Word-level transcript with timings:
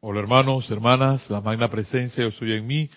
Hola 0.00 0.20
hermanos, 0.20 0.70
hermanas, 0.70 1.28
la 1.28 1.40
magna 1.40 1.68
presencia 1.68 2.22
yo 2.22 2.30
soy 2.30 2.52
en 2.52 2.64
mí, 2.68 2.88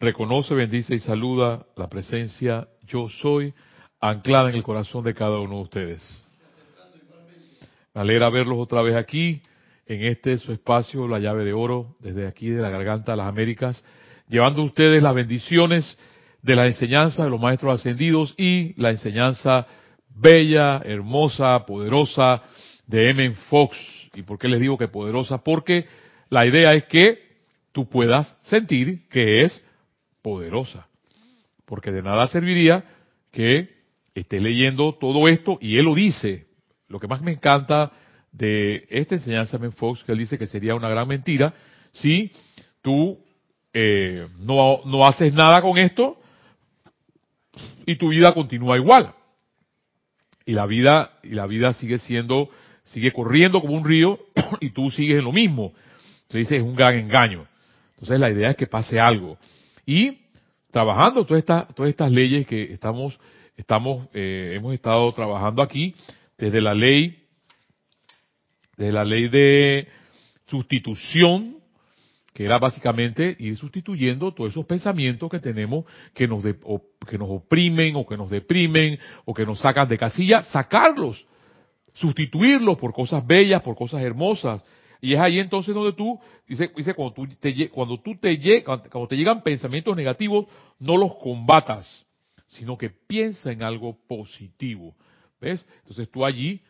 reconoce, 0.00 0.54
bendice 0.54 0.94
y 0.94 1.00
saluda 1.00 1.66
la 1.76 1.86
presencia 1.90 2.66
yo 2.86 3.10
soy 3.10 3.52
anclada 4.00 4.48
en 4.48 4.56
el 4.56 4.62
corazón 4.62 5.04
de 5.04 5.12
cada 5.12 5.38
uno 5.38 5.56
de 5.56 5.60
ustedes. 5.60 6.24
Me 7.94 8.00
alegra 8.00 8.30
verlos 8.30 8.56
otra 8.58 8.80
vez 8.80 8.96
aquí, 8.96 9.42
en 9.84 10.02
este 10.04 10.38
su 10.38 10.50
espacio, 10.50 11.06
la 11.06 11.18
llave 11.18 11.44
de 11.44 11.52
oro, 11.52 11.94
desde 12.00 12.26
aquí 12.26 12.48
de 12.48 12.62
la 12.62 12.70
garganta 12.70 13.12
de 13.12 13.18
las 13.18 13.28
Américas, 13.28 13.84
llevando 14.26 14.62
ustedes 14.62 15.02
las 15.02 15.14
bendiciones 15.14 15.98
de 16.40 16.56
la 16.56 16.66
enseñanza 16.66 17.24
de 17.24 17.28
los 17.28 17.40
maestros 17.40 17.78
ascendidos 17.78 18.34
y 18.38 18.72
la 18.80 18.92
enseñanza 18.92 19.66
bella, 20.08 20.80
hermosa, 20.86 21.66
poderosa 21.66 22.44
de 22.86 23.10
M. 23.10 23.34
Fox. 23.50 23.76
¿Y 24.14 24.22
por 24.22 24.38
qué 24.38 24.48
les 24.48 24.58
digo 24.58 24.78
que 24.78 24.88
poderosa? 24.88 25.44
Porque 25.44 25.84
la 26.28 26.46
idea 26.46 26.72
es 26.74 26.84
que 26.84 27.18
tú 27.72 27.88
puedas 27.88 28.36
sentir 28.42 29.08
que 29.08 29.44
es 29.44 29.62
poderosa. 30.22 30.88
Porque 31.64 31.92
de 31.92 32.02
nada 32.02 32.28
serviría 32.28 32.84
que 33.32 33.68
esté 34.14 34.40
leyendo 34.40 34.94
todo 34.94 35.28
esto 35.28 35.58
y 35.60 35.78
él 35.78 35.84
lo 35.84 35.94
dice. 35.94 36.46
Lo 36.88 37.00
que 37.00 37.08
más 37.08 37.20
me 37.20 37.32
encanta 37.32 37.92
de 38.32 38.86
esta 38.90 39.16
enseñanza 39.16 39.58
de 39.58 39.70
Fox, 39.70 40.04
que 40.04 40.12
él 40.12 40.18
dice 40.18 40.38
que 40.38 40.46
sería 40.46 40.74
una 40.74 40.88
gran 40.88 41.08
mentira 41.08 41.54
si 41.92 42.30
tú 42.82 43.18
eh, 43.72 44.26
no, 44.38 44.80
no 44.84 45.06
haces 45.06 45.32
nada 45.32 45.60
con 45.62 45.78
esto 45.78 46.18
y 47.84 47.96
tu 47.96 48.08
vida 48.08 48.32
continúa 48.34 48.76
igual. 48.76 49.14
Y 50.44 50.52
la 50.52 50.66
vida, 50.66 51.12
y 51.22 51.30
la 51.30 51.46
vida 51.46 51.72
sigue 51.72 51.98
siendo, 51.98 52.48
sigue 52.84 53.12
corriendo 53.12 53.60
como 53.60 53.74
un 53.74 53.84
río 53.84 54.18
y 54.60 54.70
tú 54.70 54.90
sigues 54.90 55.18
en 55.18 55.24
lo 55.24 55.32
mismo. 55.32 55.72
Entonces 56.26 56.48
dice, 56.48 56.56
es 56.56 56.62
un 56.62 56.74
gran 56.74 56.94
engaño. 56.96 57.46
Entonces 57.94 58.18
la 58.18 58.30
idea 58.30 58.50
es 58.50 58.56
que 58.56 58.66
pase 58.66 58.98
algo. 58.98 59.38
Y 59.86 60.18
trabajando 60.70 61.24
todas 61.24 61.40
estas, 61.40 61.74
todas 61.74 61.90
estas 61.90 62.10
leyes 62.10 62.46
que 62.46 62.64
estamos, 62.72 63.18
estamos, 63.56 64.08
eh, 64.12 64.52
hemos 64.54 64.74
estado 64.74 65.10
trabajando 65.12 65.62
aquí, 65.62 65.94
desde 66.36 66.60
la 66.60 66.74
ley, 66.74 67.24
desde 68.76 68.92
la 68.92 69.04
ley 69.04 69.28
de 69.28 69.88
sustitución, 70.46 71.56
que 72.34 72.44
era 72.44 72.58
básicamente 72.58 73.34
ir 73.38 73.56
sustituyendo 73.56 74.32
todos 74.34 74.50
esos 74.50 74.66
pensamientos 74.66 75.30
que 75.30 75.38
tenemos 75.38 75.86
que 76.12 76.28
nos, 76.28 76.44
que 76.44 77.16
nos 77.16 77.30
oprimen 77.30 77.96
o 77.96 78.06
que 78.06 78.18
nos 78.18 78.28
deprimen 78.28 78.98
o 79.24 79.32
que 79.32 79.46
nos 79.46 79.60
sacan 79.60 79.88
de 79.88 79.96
casilla, 79.96 80.42
sacarlos, 80.42 81.24
sustituirlos 81.94 82.76
por 82.76 82.92
cosas 82.92 83.26
bellas, 83.26 83.62
por 83.62 83.74
cosas 83.74 84.02
hermosas, 84.02 84.62
y 85.00 85.14
es 85.14 85.20
ahí 85.20 85.38
entonces 85.38 85.74
donde 85.74 85.92
tú, 85.92 86.18
dice, 86.48 86.70
dice 86.76 86.94
cuando 86.94 87.14
tú 87.14 87.26
te, 87.26 87.68
cuando 87.70 88.00
tú 88.00 88.16
te, 88.16 88.64
cuando 88.64 89.08
te 89.08 89.16
llegan 89.16 89.42
pensamientos 89.42 89.96
negativos, 89.96 90.46
no 90.78 90.96
los 90.96 91.14
combatas, 91.16 92.06
sino 92.46 92.78
que 92.78 92.90
piensa 92.90 93.52
en 93.52 93.62
algo 93.62 93.96
positivo. 94.06 94.94
¿Ves? 95.40 95.66
Entonces 95.78 96.10
tú 96.10 96.24
allí, 96.24 96.62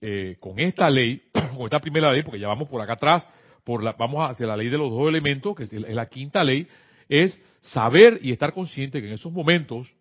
eh, 0.00 0.36
con 0.38 0.58
esta 0.60 0.88
ley, 0.88 1.22
con 1.56 1.64
esta 1.64 1.80
primera 1.80 2.12
ley, 2.12 2.22
porque 2.22 2.38
ya 2.38 2.48
vamos 2.48 2.68
por 2.68 2.80
acá 2.80 2.92
atrás, 2.92 3.26
por 3.64 3.82
la, 3.82 3.92
vamos 3.92 4.30
hacia 4.30 4.46
la 4.46 4.56
ley 4.56 4.68
de 4.68 4.78
los 4.78 4.90
dos 4.90 5.08
elementos, 5.08 5.56
que 5.56 5.64
es 5.64 5.72
la 5.72 6.06
quinta 6.06 6.44
ley, 6.44 6.68
es 7.08 7.38
saber 7.60 8.20
y 8.22 8.30
estar 8.30 8.52
consciente 8.52 9.00
que 9.00 9.08
en 9.08 9.14
esos 9.14 9.32
momentos 9.32 9.92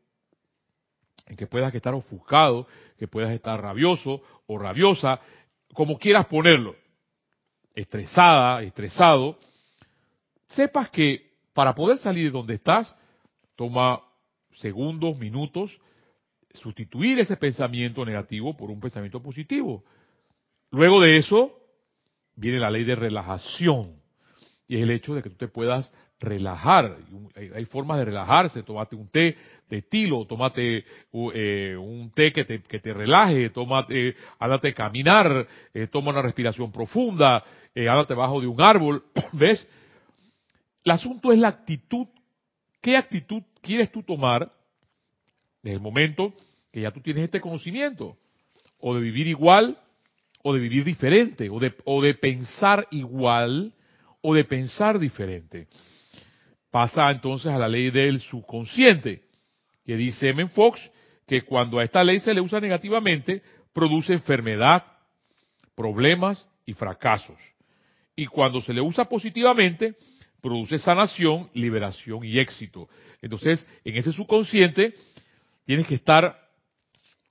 en 1.26 1.38
que 1.38 1.48
puedas 1.48 1.74
estar 1.74 1.94
ofuscado, 1.94 2.68
que 2.98 3.08
puedas 3.08 3.32
estar 3.32 3.60
rabioso 3.62 4.22
o 4.46 4.58
rabiosa, 4.58 5.20
como 5.74 5.98
quieras 5.98 6.26
ponerlo, 6.26 6.76
estresada, 7.74 8.62
estresado, 8.64 9.38
sepas 10.48 10.90
que 10.90 11.34
para 11.54 11.76
poder 11.76 11.98
salir 11.98 12.26
de 12.26 12.32
donde 12.32 12.56
estás, 12.56 12.96
toma 13.56 14.02
segundos, 14.54 15.18
minutos, 15.18 15.72
sustituir 16.54 17.20
ese 17.20 17.38
pensamiento 17.38 18.06
negativo 18.06 18.56
por 18.56 18.70
un 18.70 18.80
pensamiento 18.80 19.22
positivo. 19.22 19.84
Luego 20.72 21.02
de 21.02 21.18
eso, 21.18 21.60
viene 22.36 22.60
la 22.60 22.72
ley 22.72 22.84
de 22.84 22.96
relajación. 22.96 24.02
Y 24.68 24.78
es 24.78 24.84
el 24.84 24.92
hecho 24.92 25.14
de 25.14 25.24
que 25.24 25.30
tú 25.30 25.36
te 25.36 25.48
puedas 25.48 25.92
relajar. 26.24 26.98
Hay, 27.36 27.66
formas 27.66 28.00
de 28.00 28.06
relajarse. 28.06 28.64
Tómate 28.64 28.96
un 28.96 29.08
té 29.10 29.36
de 29.70 29.82
tilo, 29.84 30.26
tómate 30.26 30.84
eh, 31.34 31.76
un 31.78 32.12
té 32.12 32.32
que 32.32 32.46
te, 32.46 32.62
que 32.62 32.80
te 32.80 32.94
relaje, 32.94 33.50
tómate, 33.50 34.16
ándate 34.40 34.70
a 34.70 34.74
caminar, 34.74 35.48
eh, 35.74 35.88
toma 35.88 36.12
una 36.12 36.22
respiración 36.22 36.72
profunda, 36.72 37.44
eh, 37.76 37.88
ándate 37.88 38.14
bajo 38.14 38.42
de 38.42 38.48
un 38.48 38.62
árbol. 38.62 39.04
¿Ves? 39.34 39.68
El 40.84 40.92
asunto 40.92 41.32
es 41.32 41.40
la 41.40 41.50
actitud. 41.50 42.08
¿Qué 42.82 42.98
actitud 42.98 43.44
quieres 43.62 43.92
tú 43.92 44.04
tomar 44.04 44.52
desde 45.62 45.76
el 45.76 45.82
momento 45.82 46.34
que 46.72 46.82
ya 46.82 46.92
tú 46.92 47.00
tienes 47.02 47.26
este 47.26 47.40
conocimiento? 47.40 48.18
O 48.80 48.96
de 48.96 49.02
vivir 49.02 49.28
igual, 49.28 49.78
o 50.42 50.54
de 50.54 50.60
vivir 50.60 50.84
diferente, 50.84 51.50
o 51.50 51.60
de, 51.60 51.74
o 51.86 52.02
de 52.02 52.16
pensar 52.16 52.86
igual, 52.92 53.74
o 54.22 54.34
de 54.34 54.44
pensar 54.44 55.00
diferente 55.00 55.68
pasa 56.74 57.12
entonces 57.12 57.52
a 57.52 57.60
la 57.60 57.68
ley 57.68 57.92
del 57.92 58.20
subconsciente, 58.20 59.22
que 59.86 59.96
dice 59.96 60.30
M. 60.30 60.48
Fox 60.48 60.92
que 61.28 61.44
cuando 61.44 61.78
a 61.78 61.84
esta 61.84 62.04
ley 62.04 62.20
se 62.20 62.34
le 62.34 62.42
usa 62.42 62.60
negativamente, 62.60 63.44
produce 63.72 64.12
enfermedad, 64.12 64.84
problemas 65.76 66.50
y 66.66 66.74
fracasos. 66.74 67.38
Y 68.16 68.26
cuando 68.26 68.60
se 68.60 68.74
le 68.74 68.82
usa 68.82 69.06
positivamente, 69.06 69.94
produce 70.42 70.80
sanación, 70.80 71.48
liberación 71.54 72.26
y 72.26 72.40
éxito. 72.40 72.90
Entonces, 73.22 73.68
en 73.86 73.96
ese 73.96 74.12
subconsciente, 74.12 74.96
tienes 75.66 75.86
que 75.86 75.94
estar 75.94 76.42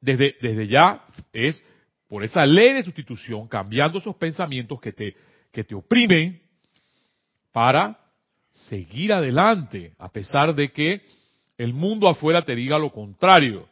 desde, 0.00 0.36
desde 0.41 0.69
ya, 0.69 1.04
es 1.32 1.60
por 2.06 2.22
esa 2.22 2.47
ley 2.47 2.74
de 2.74 2.84
sustitución, 2.84 3.48
cambiando 3.48 3.98
esos 3.98 4.14
pensamientos 4.14 4.80
que 4.80 4.92
te, 4.92 5.16
que 5.50 5.64
te 5.64 5.74
oprimen 5.74 6.41
para 7.50 7.98
seguir 8.52 9.12
adelante, 9.12 9.94
a 9.98 10.10
pesar 10.10 10.54
de 10.54 10.70
que 10.70 11.02
el 11.58 11.74
mundo 11.74 12.08
afuera 12.08 12.42
te 12.44 12.54
diga 12.54 12.78
lo 12.78 12.90
contrario. 12.90 13.68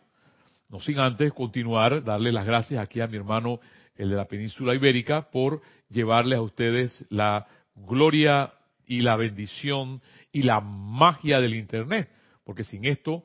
No 0.69 0.81
sin 0.81 0.99
antes 0.99 1.33
continuar, 1.33 2.05
darle 2.05 2.33
las 2.33 2.47
gracias 2.47 2.81
aquí 2.81 3.01
a 3.01 3.07
mi 3.07 3.17
hermano, 3.17 3.61
el 3.97 4.11
de 4.11 4.17
la 4.17 4.27
península 4.27 4.75
ibérica, 4.75 5.31
por 5.31 5.61
llevarles 5.89 6.39
a 6.39 6.43
ustedes 6.43 7.05
la 7.11 7.47
gloria 7.75 8.53
y 8.87 9.01
la 9.01 9.17
bendición 9.17 10.01
y 10.33 10.43
la 10.43 10.61
magia 10.61 11.41
del 11.41 11.55
Internet. 11.55 12.09
Porque 12.45 12.65
sin 12.65 12.85
esto, 12.85 13.25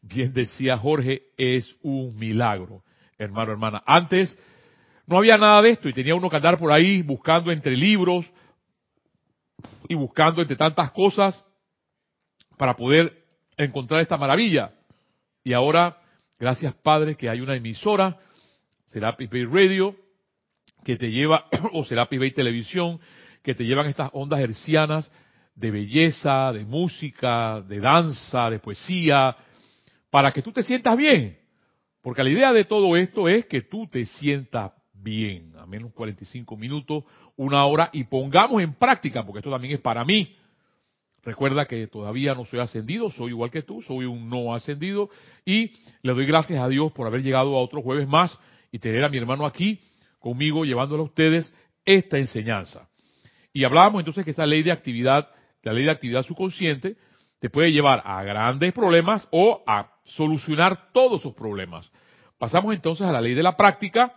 bien 0.00 0.32
decía 0.32 0.78
Jorge, 0.78 1.22
es 1.36 1.76
un 1.82 2.16
milagro, 2.16 2.82
hermano, 3.18 3.52
hermana. 3.52 3.82
Antes 3.86 4.36
no 5.06 5.18
había 5.18 5.36
nada 5.36 5.62
de 5.62 5.70
esto 5.70 5.88
y 5.88 5.92
tenía 5.92 6.14
uno 6.14 6.30
que 6.30 6.36
andar 6.36 6.58
por 6.58 6.70
ahí 6.70 7.02
buscando 7.02 7.50
entre 7.50 7.76
libros, 7.76 8.30
y 9.88 9.94
buscando 9.94 10.42
entre 10.42 10.56
tantas 10.56 10.90
cosas 10.92 11.44
para 12.56 12.76
poder 12.76 13.24
encontrar 13.56 14.00
esta 14.00 14.16
maravilla. 14.16 14.72
Y 15.44 15.52
ahora, 15.52 15.98
gracias 16.38 16.74
Padre, 16.74 17.16
que 17.16 17.28
hay 17.28 17.40
una 17.40 17.56
emisora, 17.56 18.18
Serapis 18.86 19.30
Bay 19.30 19.44
Radio, 19.44 19.96
que 20.84 20.96
te 20.96 21.10
lleva, 21.10 21.46
o 21.72 21.84
Serapis 21.84 22.18
Bay 22.18 22.32
Televisión, 22.32 23.00
que 23.42 23.54
te 23.54 23.64
llevan 23.64 23.86
estas 23.86 24.10
ondas 24.12 24.40
hercianas 24.40 25.10
de 25.54 25.70
belleza, 25.70 26.52
de 26.52 26.64
música, 26.64 27.60
de 27.62 27.80
danza, 27.80 28.48
de 28.50 28.60
poesía, 28.60 29.36
para 30.10 30.32
que 30.32 30.42
tú 30.42 30.52
te 30.52 30.62
sientas 30.62 30.96
bien. 30.96 31.38
Porque 32.00 32.22
la 32.22 32.30
idea 32.30 32.52
de 32.52 32.64
todo 32.64 32.96
esto 32.96 33.28
es 33.28 33.46
que 33.46 33.62
tú 33.62 33.88
te 33.88 34.06
sientas 34.06 34.72
bien, 35.02 35.52
a 35.56 35.66
menos 35.66 35.92
45 35.92 36.56
minutos, 36.56 37.04
una 37.36 37.64
hora, 37.64 37.90
y 37.92 38.04
pongamos 38.04 38.62
en 38.62 38.74
práctica, 38.74 39.24
porque 39.24 39.38
esto 39.38 39.50
también 39.50 39.74
es 39.74 39.80
para 39.80 40.04
mí. 40.04 40.36
Recuerda 41.22 41.66
que 41.66 41.86
todavía 41.86 42.34
no 42.34 42.44
soy 42.44 42.60
ascendido, 42.60 43.10
soy 43.10 43.30
igual 43.30 43.50
que 43.50 43.62
tú, 43.62 43.82
soy 43.82 44.06
un 44.06 44.28
no 44.28 44.54
ascendido, 44.54 45.10
y 45.44 45.72
le 46.02 46.14
doy 46.14 46.26
gracias 46.26 46.60
a 46.60 46.68
Dios 46.68 46.92
por 46.92 47.06
haber 47.06 47.22
llegado 47.22 47.56
a 47.56 47.60
otro 47.60 47.82
jueves 47.82 48.08
más 48.08 48.38
y 48.72 48.78
tener 48.78 49.04
a 49.04 49.08
mi 49.08 49.18
hermano 49.18 49.44
aquí 49.44 49.80
conmigo, 50.18 50.64
llevándole 50.64 51.02
a 51.02 51.06
ustedes 51.06 51.52
esta 51.84 52.18
enseñanza. 52.18 52.88
Y 53.52 53.64
hablábamos 53.64 54.00
entonces 54.00 54.24
que 54.24 54.30
esa 54.30 54.46
ley 54.46 54.62
de 54.62 54.72
actividad, 54.72 55.28
la 55.62 55.72
ley 55.72 55.84
de 55.84 55.90
actividad 55.90 56.22
subconsciente, 56.22 56.96
te 57.40 57.50
puede 57.50 57.72
llevar 57.72 58.02
a 58.04 58.22
grandes 58.22 58.72
problemas 58.72 59.26
o 59.30 59.62
a 59.66 59.92
solucionar 60.04 60.92
todos 60.92 61.20
esos 61.20 61.34
problemas. 61.34 61.90
Pasamos 62.38 62.74
entonces 62.74 63.06
a 63.06 63.12
la 63.12 63.20
ley 63.20 63.34
de 63.34 63.42
la 63.42 63.56
práctica, 63.56 64.12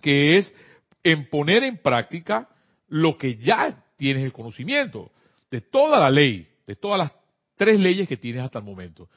que 0.00 0.36
es 0.36 0.54
en 1.02 1.28
poner 1.28 1.64
en 1.64 1.78
práctica 1.78 2.48
lo 2.88 3.16
que 3.16 3.36
ya 3.36 3.84
tienes 3.96 4.24
el 4.24 4.32
conocimiento 4.32 5.10
de 5.50 5.60
toda 5.60 5.98
la 5.98 6.10
ley, 6.10 6.48
de 6.66 6.76
todas 6.76 6.98
las 6.98 7.12
tres 7.56 7.78
leyes 7.78 8.08
que 8.08 8.16
tienes 8.16 8.42
hasta 8.42 8.58
el 8.58 8.64
momento. 8.64 9.08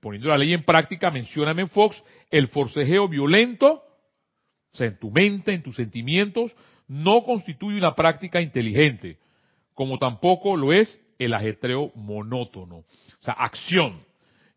poniendo 0.00 0.28
la 0.28 0.38
ley 0.38 0.52
en 0.52 0.64
práctica, 0.64 1.10
mencioname 1.10 1.62
en 1.62 1.68
Fox, 1.68 2.02
el 2.30 2.48
forcejeo 2.48 3.08
violento, 3.08 3.82
o 4.72 4.76
sea, 4.76 4.88
en 4.88 4.98
tu 4.98 5.10
mente, 5.10 5.52
en 5.52 5.62
tus 5.62 5.76
sentimientos, 5.76 6.54
no 6.88 7.22
constituye 7.22 7.78
una 7.78 7.94
práctica 7.94 8.40
inteligente. 8.40 9.18
como 9.74 9.98
tampoco 9.98 10.56
lo 10.56 10.72
es 10.72 11.00
el 11.18 11.34
ajetreo 11.34 11.90
monótono. 11.96 12.76
O 12.76 13.22
sea, 13.22 13.34
acción. 13.34 14.04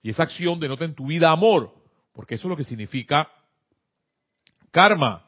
Y 0.04 0.12
esa 0.12 0.24
acción 0.24 0.60
denota 0.60 0.86
en 0.86 0.94
tu 0.94 1.08
vida 1.08 1.32
amor, 1.32 1.74
porque 2.14 2.36
eso 2.36 2.48
es 2.48 2.50
lo 2.52 2.58
que 2.58 2.64
significa 2.64 3.28
karma. 4.72 5.26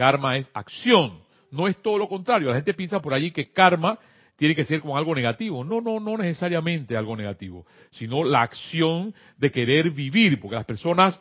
Karma 0.00 0.38
es 0.38 0.50
acción, 0.54 1.20
no 1.50 1.68
es 1.68 1.76
todo 1.82 1.98
lo 1.98 2.08
contrario. 2.08 2.48
La 2.48 2.54
gente 2.54 2.72
piensa 2.72 3.02
por 3.02 3.12
allí 3.12 3.32
que 3.32 3.52
karma 3.52 3.98
tiene 4.36 4.54
que 4.54 4.64
ser 4.64 4.80
con 4.80 4.96
algo 4.96 5.14
negativo. 5.14 5.62
No, 5.62 5.82
no, 5.82 6.00
no 6.00 6.16
necesariamente 6.16 6.96
algo 6.96 7.14
negativo, 7.14 7.66
sino 7.90 8.24
la 8.24 8.40
acción 8.40 9.14
de 9.36 9.50
querer 9.50 9.90
vivir, 9.90 10.40
porque 10.40 10.54
las 10.54 10.64
personas 10.64 11.20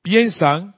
piensan 0.00 0.74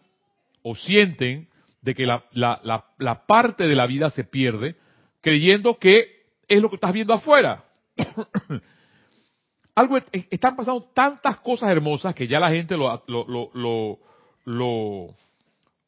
o 0.64 0.74
sienten 0.74 1.46
de 1.82 1.94
que 1.94 2.04
la, 2.04 3.24
parte 3.28 3.68
de 3.68 3.76
la 3.76 3.86
vida 3.86 4.10
se 4.10 4.24
pierde 4.24 4.74
creyendo 5.20 5.78
que 5.78 6.24
es 6.48 6.60
lo 6.60 6.68
que 6.68 6.74
estás 6.74 6.92
viendo 6.92 7.14
afuera. 7.14 7.62
Algo, 9.76 9.98
están 10.10 10.56
pasando 10.56 10.82
tantas 10.92 11.38
cosas 11.38 11.70
hermosas 11.70 12.12
que 12.12 12.26
ya 12.26 12.40
la 12.40 12.50
gente 12.50 12.76
lo, 12.76 13.04
lo, 13.06 13.50
lo, 13.54 14.00
lo, 14.46 15.14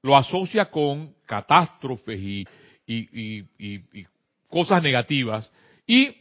lo 0.03 0.17
asocia 0.17 0.71
con 0.71 1.15
catástrofes 1.27 2.19
y, 2.21 2.45
cosas 4.49 4.83
negativas. 4.83 5.51
Y 5.87 6.15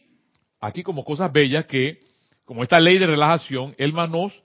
aquí 0.59 0.83
como 0.83 1.03
cosas 1.03 1.31
bellas 1.31 1.65
que, 1.65 1.99
como 2.45 2.63
esta 2.63 2.79
ley 2.79 2.97
de 2.97 3.07
relajación, 3.07 3.75
el 3.77 3.91
manos 3.91 4.41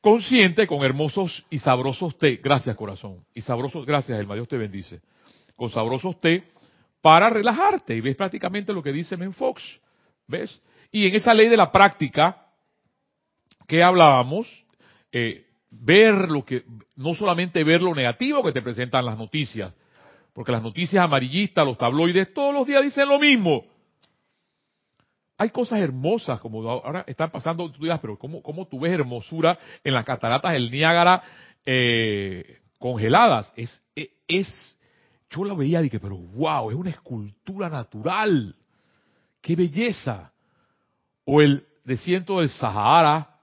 consciente 0.00 0.66
con 0.66 0.84
hermosos 0.84 1.44
y 1.50 1.58
sabrosos 1.58 2.16
té. 2.18 2.36
Gracias, 2.36 2.76
corazón. 2.76 3.24
Y 3.34 3.40
sabrosos, 3.40 3.84
gracias, 3.84 4.20
Elma. 4.20 4.34
Dios 4.34 4.46
te 4.46 4.56
bendice. 4.56 5.00
Con 5.56 5.70
sabrosos 5.70 6.20
té 6.20 6.44
para 7.00 7.30
relajarte. 7.30 7.96
Y 7.96 8.00
ves 8.00 8.14
prácticamente 8.14 8.72
lo 8.72 8.82
que 8.82 8.92
dice 8.92 9.16
Menfox. 9.16 9.80
¿Ves? 10.28 10.62
Y 10.92 11.06
en 11.06 11.14
esa 11.14 11.34
ley 11.34 11.48
de 11.48 11.56
la 11.56 11.72
práctica 11.72 12.46
que 13.66 13.82
hablábamos, 13.82 14.46
eh, 15.10 15.45
ver 15.80 16.30
lo 16.30 16.44
que, 16.44 16.64
no 16.96 17.14
solamente 17.14 17.64
ver 17.64 17.82
lo 17.82 17.94
negativo 17.94 18.42
que 18.42 18.52
te 18.52 18.62
presentan 18.62 19.04
las 19.04 19.18
noticias, 19.18 19.72
porque 20.32 20.52
las 20.52 20.62
noticias 20.62 21.02
amarillistas, 21.02 21.64
los 21.64 21.78
tabloides, 21.78 22.34
todos 22.34 22.54
los 22.54 22.66
días 22.66 22.82
dicen 22.82 23.08
lo 23.08 23.18
mismo. 23.18 23.64
Hay 25.38 25.50
cosas 25.50 25.80
hermosas, 25.80 26.40
como 26.40 26.68
ahora 26.68 27.04
están 27.06 27.30
pasando, 27.30 27.70
tú 27.70 27.82
dirás, 27.82 28.00
pero 28.00 28.18
¿cómo, 28.18 28.42
cómo 28.42 28.66
tú 28.66 28.80
ves 28.80 28.92
hermosura 28.92 29.58
en 29.84 29.92
las 29.94 30.04
cataratas 30.04 30.52
del 30.52 30.70
Niágara 30.70 31.22
eh, 31.64 32.60
congeladas? 32.78 33.52
Es, 33.56 33.82
es, 33.94 34.08
es, 34.26 34.78
yo 35.30 35.44
la 35.44 35.54
veía 35.54 35.80
y 35.80 35.84
dije, 35.84 36.00
pero 36.00 36.16
wow, 36.16 36.70
es 36.70 36.76
una 36.76 36.90
escultura 36.90 37.68
natural. 37.68 38.54
¡Qué 39.42 39.56
belleza! 39.56 40.32
O 41.24 41.42
el 41.42 41.66
desierto 41.84 42.40
del 42.40 42.48
Sahara 42.48 43.36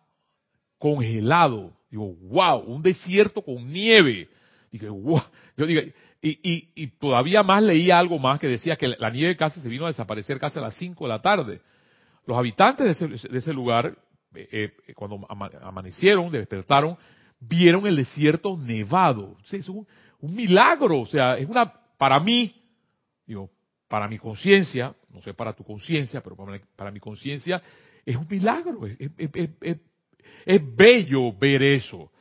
congelado. 0.80 1.74
Digo, 1.94 2.12
wow, 2.24 2.58
un 2.62 2.82
desierto 2.82 3.44
con 3.44 3.72
nieve. 3.72 4.28
Dije, 4.72 4.90
wow. 4.90 5.22
Yo 5.56 5.68
digo, 5.68 5.82
y, 6.24 6.40
y, 6.42 6.70
y, 6.74 6.88
todavía 6.88 7.44
más 7.44 7.62
leía 7.62 8.00
algo 8.00 8.18
más 8.18 8.40
que 8.40 8.48
decía 8.48 8.76
que 8.78 8.88
la 8.88 9.12
nieve 9.12 9.38
casi 9.38 9.62
se 9.62 9.70
vino 9.70 9.86
a 9.86 9.90
desaparecer 9.90 10.40
casi 10.40 10.58
a 10.58 10.64
las 10.64 10.76
5 10.76 11.04
de 11.04 11.08
la 11.08 11.22
tarde. 11.22 11.62
Los 12.26 12.36
habitantes 12.36 13.00
de 13.00 13.16
ese, 13.16 13.28
de 13.28 13.38
ese 13.38 13.54
lugar, 13.54 13.96
eh, 14.34 14.74
eh, 14.88 14.94
cuando 14.96 15.24
amanecieron, 15.62 16.32
despertaron, 16.32 16.98
vieron 17.40 17.86
el 17.86 17.96
desierto 17.96 18.58
nevado. 18.58 19.38
es 19.52 19.70
un, 19.70 19.86
milagro, 20.20 21.02
o 21.02 21.06
sea, 21.06 21.38
es 21.38 21.48
una, 21.48 21.72
para 22.00 22.20
mí, 22.20 22.60
digo, 23.28 23.52
para 23.88 24.08
mi 24.08 24.18
conciencia, 24.18 24.96
no 25.12 25.22
sé 25.22 25.36
para 25.36 25.54
tu 25.54 25.64
conciencia, 25.64 26.22
pero 26.22 26.36
para, 26.76 26.90
mi 26.90 27.00
conciencia, 27.00 27.62
es 28.04 28.16
un 28.16 28.26
milagro, 28.28 28.88
es, 28.88 29.78
bello 30.46 31.34
ver 31.34 31.62
eso. 31.64 32.12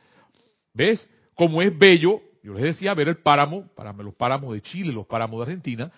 ¿Ves? 0.73 1.09
Como 1.35 1.61
es 1.61 1.77
bello, 1.77 2.21
yo 2.43 2.53
les 2.53 2.63
decía, 2.63 2.93
ver 2.93 3.07
el 3.07 3.17
páramo, 3.17 3.69
los 3.99 4.15
páramos 4.15 4.53
de 4.53 4.61
Chile, 4.61 4.91
los 4.91 5.07
páramos 5.07 5.39
de 5.39 5.43
Argentina, 5.51 5.91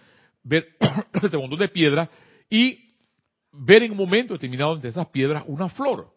ver 0.43 0.75
el 1.21 1.29
segundo 1.29 1.57
de 1.57 1.69
piedra 1.69 2.09
y 2.49 2.93
ver 3.51 3.83
en 3.83 3.91
un 3.91 3.97
momento 3.97 4.33
determinado 4.33 4.75
entre 4.75 4.89
esas 4.89 5.07
piedras 5.07 5.43
una 5.47 5.69
flor. 5.69 6.13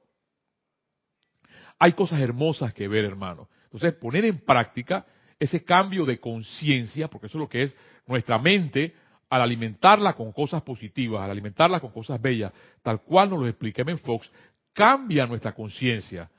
Hay 1.79 1.93
cosas 1.93 2.21
hermosas 2.21 2.75
que 2.75 2.89
ver, 2.89 3.05
hermano. 3.05 3.49
Entonces, 3.65 3.95
poner 3.95 4.25
en 4.25 4.39
práctica 4.39 5.07
ese 5.39 5.65
cambio 5.65 6.05
de 6.05 6.19
conciencia, 6.19 7.09
porque 7.09 7.29
eso 7.29 7.39
es 7.39 7.41
lo 7.41 7.49
que 7.49 7.63
es 7.63 7.77
nuestra 8.07 8.39
mente, 8.39 8.95
al 9.31 9.43
alimentarla 9.43 10.15
con 10.15 10.33
cosas 10.33 10.63
positivas, 10.63 11.23
al 11.23 11.31
alimentarla 11.31 11.81
con 11.81 11.93
cosas 11.93 12.21
bellas, 12.21 12.53
tal 12.83 13.03
cual 13.03 13.31
nos 13.31 13.41
lo 13.41 13.47
expliqué 13.47 13.83
en 13.83 13.99
Fox, 13.99 14.31
cambia 14.79 15.27
nuestra 15.27 15.53
conciencia. 15.53 16.31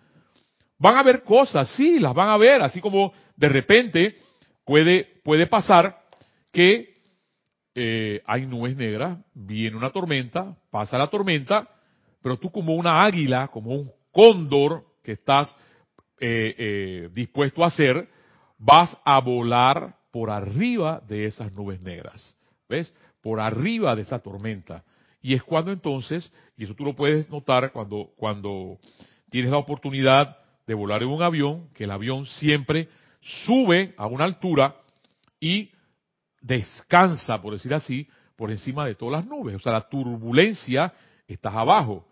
Van 0.77 0.95
a 0.95 1.03
ver 1.03 1.23
cosas, 1.23 1.67
sí, 1.75 1.99
las 1.99 2.13
van 2.13 2.29
a 2.29 2.37
ver, 2.37 2.61
así 2.61 2.79
como 2.79 3.11
de 3.35 3.49
repente 3.49 4.17
puede, 4.63 5.19
puede 5.25 5.45
pasar 5.45 5.99
que 6.53 7.01
eh, 7.75 8.21
hay 8.25 8.45
nubes 8.45 8.77
negras, 8.77 9.17
viene 9.33 9.75
una 9.75 9.89
tormenta, 9.89 10.55
pasa 10.71 10.97
la 10.97 11.07
tormenta, 11.07 11.67
pero 12.21 12.37
tú 12.37 12.49
como 12.49 12.75
una 12.75 13.03
águila, 13.03 13.49
como 13.49 13.71
un 13.71 13.91
cóndor 14.13 14.85
que 15.03 15.11
estás 15.11 15.53
eh, 16.21 16.55
eh, 16.57 17.09
dispuesto 17.13 17.65
a 17.65 17.67
hacer, 17.67 18.07
vas 18.57 18.97
a 19.03 19.19
volar 19.19 19.97
por 20.11 20.29
arriba 20.29 21.01
de 21.09 21.25
esas 21.25 21.51
nubes 21.51 21.81
negras, 21.81 22.37
¿ves? 22.69 22.95
Por 23.21 23.41
arriba 23.41 23.97
de 23.97 24.03
esa 24.03 24.19
tormenta. 24.19 24.85
Y 25.21 25.33
es 25.33 25.43
cuando 25.43 25.71
entonces, 25.71 26.31
y 26.57 26.63
eso 26.63 26.73
tú 26.75 26.85
lo 26.85 26.95
puedes 26.95 27.29
notar 27.29 27.71
cuando, 27.71 28.11
cuando 28.15 28.77
tienes 29.29 29.51
la 29.51 29.57
oportunidad 29.57 30.37
de 30.65 30.73
volar 30.73 31.03
en 31.03 31.09
un 31.09 31.21
avión, 31.21 31.69
que 31.73 31.83
el 31.83 31.91
avión 31.91 32.25
siempre 32.25 32.89
sube 33.21 33.93
a 33.97 34.07
una 34.07 34.23
altura 34.23 34.75
y 35.39 35.71
descansa, 36.41 37.41
por 37.41 37.53
decir 37.53 37.73
así, 37.73 38.07
por 38.35 38.51
encima 38.51 38.85
de 38.85 38.95
todas 38.95 39.23
las 39.23 39.25
nubes. 39.25 39.55
O 39.55 39.59
sea, 39.59 39.73
la 39.73 39.89
turbulencia 39.89 40.93
estás 41.27 41.53
abajo. 41.53 42.05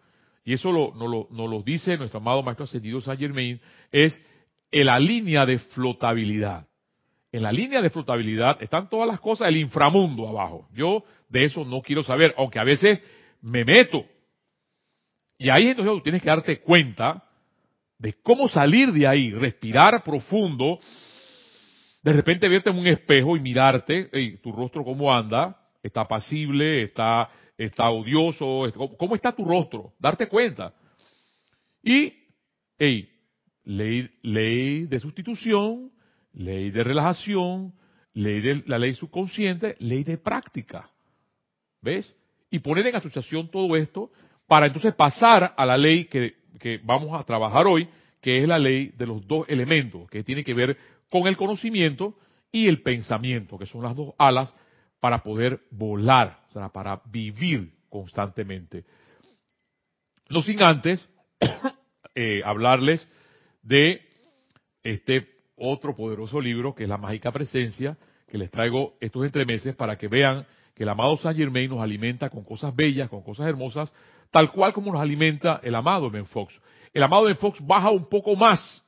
Y 0.43 0.53
eso 0.53 0.71
lo, 0.71 0.93
nos, 0.95 1.29
lo, 1.49 1.61
dice 1.61 1.97
nuestro 1.97 2.19
amado 2.19 2.43
Maestro 2.43 2.65
Ascendido 2.65 3.01
Saint 3.01 3.19
Germain, 3.19 3.59
es 3.91 4.21
en 4.71 4.85
la 4.85 4.99
línea 4.99 5.45
de 5.45 5.59
flotabilidad. 5.59 6.67
En 7.31 7.43
la 7.43 7.51
línea 7.51 7.81
de 7.81 7.89
flotabilidad 7.89 8.61
están 8.61 8.89
todas 8.89 9.07
las 9.07 9.19
cosas 9.19 9.47
del 9.47 9.57
inframundo 9.57 10.27
abajo. 10.27 10.67
Yo 10.73 11.03
de 11.29 11.45
eso 11.45 11.65
no 11.65 11.81
quiero 11.81 12.03
saber, 12.03 12.33
aunque 12.37 12.59
a 12.59 12.63
veces 12.63 12.99
me 13.41 13.65
meto. 13.65 14.05
Y 15.37 15.49
ahí 15.49 15.67
entonces 15.67 15.93
tú 15.93 16.01
tienes 16.01 16.21
que 16.21 16.29
darte 16.29 16.59
cuenta 16.61 17.23
de 17.99 18.13
cómo 18.23 18.47
salir 18.47 18.91
de 18.91 19.07
ahí, 19.07 19.31
respirar 19.31 20.03
profundo, 20.03 20.79
de 22.01 22.13
repente 22.13 22.47
verte 22.47 22.69
en 22.69 22.77
un 22.77 22.87
espejo 22.87 23.35
y 23.35 23.39
mirarte, 23.39 24.37
tu 24.41 24.51
rostro 24.51 24.83
cómo 24.83 25.13
anda, 25.13 25.57
está 25.83 26.07
pasible, 26.07 26.83
está, 26.83 27.29
está 27.57 27.89
odioso, 27.89 28.63
¿cómo 28.97 29.15
está 29.15 29.31
tu 29.33 29.43
rostro? 29.43 29.93
Darte 29.99 30.27
cuenta. 30.27 30.73
Y, 31.83 32.13
hey, 32.77 33.09
ley, 33.63 34.09
ley 34.21 34.85
de 34.85 34.99
sustitución, 34.99 35.91
ley 36.37 36.69
de 36.71 36.83
relajación, 36.83 37.73
ley 38.13 38.41
de 38.41 38.63
la 38.67 38.77
ley 38.77 38.93
subconsciente, 38.93 39.75
ley 39.79 40.03
de 40.03 40.17
práctica. 40.17 40.89
¿Ves? 41.81 42.15
Y 42.49 42.59
poner 42.59 42.87
en 42.87 42.95
asociación 42.95 43.49
todo 43.49 43.75
esto 43.75 44.11
para 44.47 44.67
entonces 44.67 44.93
pasar 44.93 45.53
a 45.57 45.65
la 45.65 45.77
ley 45.77 46.05
que, 46.05 46.35
que 46.59 46.79
vamos 46.83 47.19
a 47.19 47.23
trabajar 47.23 47.67
hoy, 47.67 47.89
que 48.21 48.41
es 48.41 48.47
la 48.47 48.59
ley 48.59 48.93
de 48.97 49.07
los 49.07 49.27
dos 49.27 49.45
elementos, 49.49 50.09
que 50.09 50.23
tiene 50.23 50.43
que 50.43 50.53
ver 50.53 50.77
con 51.09 51.27
el 51.27 51.35
conocimiento 51.35 52.15
y 52.51 52.67
el 52.67 52.81
pensamiento, 52.81 53.57
que 53.57 53.65
son 53.65 53.83
las 53.83 53.95
dos 53.95 54.13
alas 54.17 54.53
para 54.99 55.23
poder 55.23 55.61
volar, 55.71 56.43
o 56.49 56.51
sea, 56.51 56.69
para 56.69 57.01
vivir 57.05 57.73
constantemente. 57.89 58.85
No 60.29 60.41
sin 60.41 60.61
antes 60.61 61.07
eh, 62.15 62.41
hablarles 62.45 63.07
de 63.63 64.01
este 64.83 65.36
otro 65.57 65.95
poderoso 65.95 66.39
libro, 66.39 66.73
que 66.73 66.83
es 66.83 66.89
La 66.89 66.97
Mágica 66.97 67.31
Presencia, 67.31 67.97
que 68.27 68.37
les 68.37 68.49
traigo 68.49 68.95
estos 68.99 69.25
entremeses 69.25 69.75
para 69.75 69.97
que 69.97 70.07
vean 70.07 70.45
que 70.73 70.83
el 70.83 70.89
amado 70.89 71.17
Saint 71.17 71.37
Germain 71.37 71.69
nos 71.69 71.81
alimenta 71.81 72.29
con 72.29 72.43
cosas 72.43 72.75
bellas, 72.75 73.09
con 73.09 73.23
cosas 73.23 73.47
hermosas, 73.47 73.91
tal 74.31 74.51
cual 74.51 74.73
como 74.73 74.91
nos 74.91 75.01
alimenta 75.01 75.59
el 75.63 75.73
amado 75.75 76.09
Ben 76.09 76.25
Fox. 76.25 76.59
El 76.93 77.03
amado 77.03 77.23
Ben 77.25 77.37
Fox 77.37 77.59
baja 77.65 77.89
un 77.89 78.07
poco 78.07 78.35
más 78.35 78.83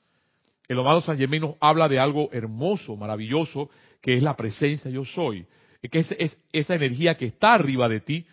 el 0.69 0.79
amado 0.79 1.01
San 1.01 1.17
Germán 1.17 1.41
nos 1.41 1.55
habla 1.59 1.89
de 1.89 1.97
algo 1.97 2.29
hermoso, 2.31 2.95
maravilloso, 2.95 3.71
que 4.01 4.13
es 4.13 4.21
la 4.21 4.37
presencia 4.37 4.89
yo 4.91 5.03
soy. 5.03 5.47
Que 5.81 5.99
es, 5.99 6.11
es 6.11 6.39
esa 6.53 6.75
energía 6.75 7.17
que 7.17 7.25
está 7.25 7.55
arriba 7.55 7.89
de 7.89 8.01
ti 8.01 8.27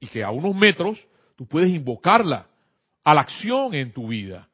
y 0.00 0.08
que 0.08 0.24
a 0.24 0.30
unos 0.32 0.56
metros 0.56 0.98
tú 1.36 1.46
puedes 1.46 1.70
invocarla 1.70 2.48
a 3.04 3.14
la 3.14 3.20
acción 3.20 3.74
en 3.74 3.92
tu 3.92 4.08
vida. 4.08 4.48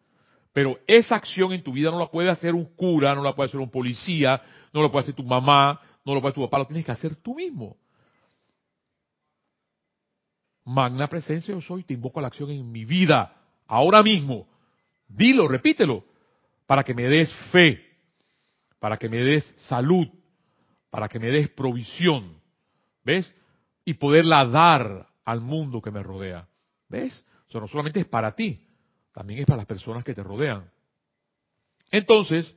Pero 0.55 0.79
esa 0.87 1.17
acción 1.17 1.53
en 1.53 1.63
tu 1.63 1.73
vida 1.73 1.91
no 1.91 1.99
la 1.99 2.07
puede 2.07 2.31
hacer 2.31 2.55
un 2.55 2.65
cura, 2.77 3.15
no 3.15 3.23
la 3.23 3.35
puede 3.35 3.49
hacer 3.49 3.61
un 3.61 3.71
policía, 3.71 4.41
no 4.73 4.81
la 4.81 4.91
puede 4.91 5.03
hacer 5.03 5.15
tu 5.15 5.25
mamá, 5.25 5.81
no 6.05 6.15
lo 6.15 6.21
puede 6.21 6.31
hacer 6.31 6.43
tu 6.43 6.49
papá, 6.49 6.59
lo 6.59 6.67
tienes 6.67 6.87
que 6.87 6.93
hacer 6.93 7.17
tú 7.17 7.35
mismo. 7.35 7.77
magna 10.65 11.09
presencia 11.09 11.53
yo 11.53 11.61
soy, 11.61 11.83
te 11.83 11.95
invoco 11.95 12.19
a 12.19 12.23
la 12.23 12.29
acción 12.29 12.51
en 12.51 12.71
mi 12.71 12.85
vida, 12.85 13.37
ahora 13.67 14.03
mismo. 14.03 14.49
Dilo, 15.07 15.47
repítelo, 15.47 16.05
para 16.67 16.83
que 16.83 16.95
me 16.95 17.05
des 17.05 17.33
fe, 17.53 17.85
para 18.79 18.97
que 18.97 19.09
me 19.09 19.19
des 19.19 19.45
salud, 19.69 20.09
para 20.89 21.09
que 21.09 21.19
me 21.19 21.29
des 21.31 21.51
provisión, 21.51 22.41
¿ves? 23.05 23.33
Y 23.85 23.95
poderla 23.95 24.47
dar 24.47 25.09
al 25.25 25.41
mundo 25.41 25.83
que 25.83 25.91
me 25.91 26.03
rodea, 26.03 26.49
¿ves? 26.89 27.25
O 27.53 27.61
no 27.61 27.69
solamente 27.69 28.01
es 28.01 28.07
para 28.07 28.35
ti, 28.35 28.61
también 29.15 29.41
es 29.41 29.47
para 29.47 29.59
las 29.59 29.67
personas 29.67 30.03
que 30.03 30.13
te 30.13 30.23
rodean. 30.23 30.69
Entonces, 31.91 32.55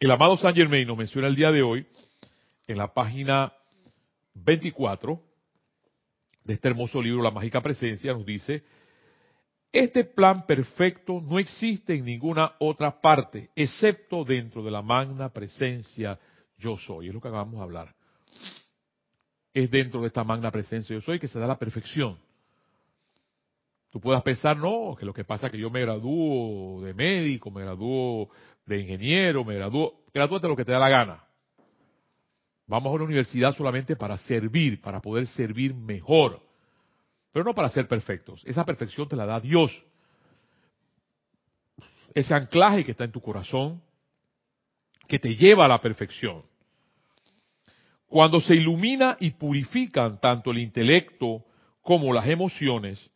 el 0.00 0.10
amado 0.10 0.36
Saint 0.36 0.56
Germain 0.56 0.86
nos 0.86 0.98
menciona 0.98 1.28
el 1.28 1.36
día 1.36 1.52
de 1.52 1.62
hoy, 1.62 1.86
en 2.66 2.76
la 2.76 2.92
página 2.92 3.52
24 4.34 5.22
de 6.44 6.54
este 6.54 6.68
hermoso 6.68 7.00
libro, 7.00 7.22
La 7.22 7.30
Mágica 7.30 7.60
Presencia, 7.60 8.12
nos 8.12 8.26
dice, 8.26 8.64
este 9.72 10.02
plan 10.02 10.44
perfecto 10.46 11.20
no 11.20 11.38
existe 11.38 11.94
en 11.94 12.04
ninguna 12.04 12.54
otra 12.58 13.00
parte, 13.00 13.50
excepto 13.54 14.24
dentro 14.24 14.64
de 14.64 14.72
la 14.72 14.82
magna 14.82 15.28
presencia 15.28 16.18
yo 16.58 16.76
soy. 16.76 17.08
Es 17.08 17.14
lo 17.14 17.20
que 17.20 17.28
acabamos 17.28 17.54
de 17.54 17.62
hablar. 17.62 17.94
Es 19.54 19.70
dentro 19.70 20.00
de 20.00 20.08
esta 20.08 20.24
magna 20.24 20.50
presencia 20.50 20.94
yo 20.94 21.00
soy 21.00 21.20
que 21.20 21.28
se 21.28 21.38
da 21.38 21.46
la 21.46 21.58
perfección. 21.58 22.18
Tú 23.90 24.00
puedas 24.00 24.22
pensar, 24.22 24.56
no, 24.56 24.94
que 24.96 25.04
lo 25.04 25.12
que 25.12 25.24
pasa 25.24 25.46
es 25.46 25.52
que 25.52 25.58
yo 25.58 25.68
me 25.68 25.80
gradúo 25.80 26.80
de 26.82 26.94
médico, 26.94 27.50
me 27.50 27.62
gradúo 27.62 28.30
de 28.64 28.78
ingeniero, 28.78 29.44
me 29.44 29.56
gradúo, 29.56 30.04
gradúate 30.14 30.46
lo 30.46 30.56
que 30.56 30.64
te 30.64 30.72
da 30.72 30.78
la 30.78 30.88
gana. 30.88 31.24
Vamos 32.68 32.92
a 32.92 32.94
una 32.94 33.04
universidad 33.04 33.52
solamente 33.52 33.96
para 33.96 34.16
servir, 34.16 34.80
para 34.80 35.00
poder 35.00 35.26
servir 35.26 35.74
mejor, 35.74 36.40
pero 37.32 37.44
no 37.44 37.52
para 37.52 37.68
ser 37.68 37.88
perfectos. 37.88 38.42
Esa 38.46 38.64
perfección 38.64 39.08
te 39.08 39.16
la 39.16 39.26
da 39.26 39.40
Dios. 39.40 39.72
Ese 42.14 42.32
anclaje 42.32 42.84
que 42.84 42.92
está 42.92 43.02
en 43.02 43.12
tu 43.12 43.20
corazón, 43.20 43.82
que 45.08 45.18
te 45.18 45.34
lleva 45.34 45.64
a 45.64 45.68
la 45.68 45.80
perfección. 45.80 46.44
Cuando 48.06 48.40
se 48.40 48.54
ilumina 48.54 49.16
y 49.18 49.30
purifican 49.30 50.20
tanto 50.20 50.52
el 50.52 50.58
intelecto 50.58 51.44
como 51.82 52.12
las 52.12 52.28
emociones, 52.28 53.10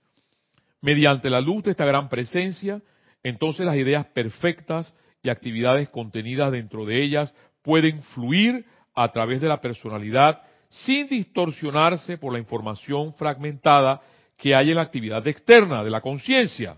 mediante 0.84 1.30
la 1.30 1.40
luz 1.40 1.64
de 1.64 1.70
esta 1.70 1.86
gran 1.86 2.10
presencia, 2.10 2.82
entonces 3.22 3.64
las 3.64 3.76
ideas 3.76 4.04
perfectas 4.04 4.94
y 5.22 5.30
actividades 5.30 5.88
contenidas 5.88 6.52
dentro 6.52 6.84
de 6.84 7.02
ellas 7.02 7.34
pueden 7.62 8.02
fluir 8.02 8.66
a 8.94 9.10
través 9.10 9.40
de 9.40 9.48
la 9.48 9.62
personalidad 9.62 10.42
sin 10.68 11.08
distorsionarse 11.08 12.18
por 12.18 12.34
la 12.34 12.38
información 12.38 13.14
fragmentada 13.14 14.02
que 14.36 14.54
hay 14.54 14.68
en 14.70 14.76
la 14.76 14.82
actividad 14.82 15.26
externa 15.26 15.82
de 15.82 15.90
la 15.90 16.02
conciencia. 16.02 16.76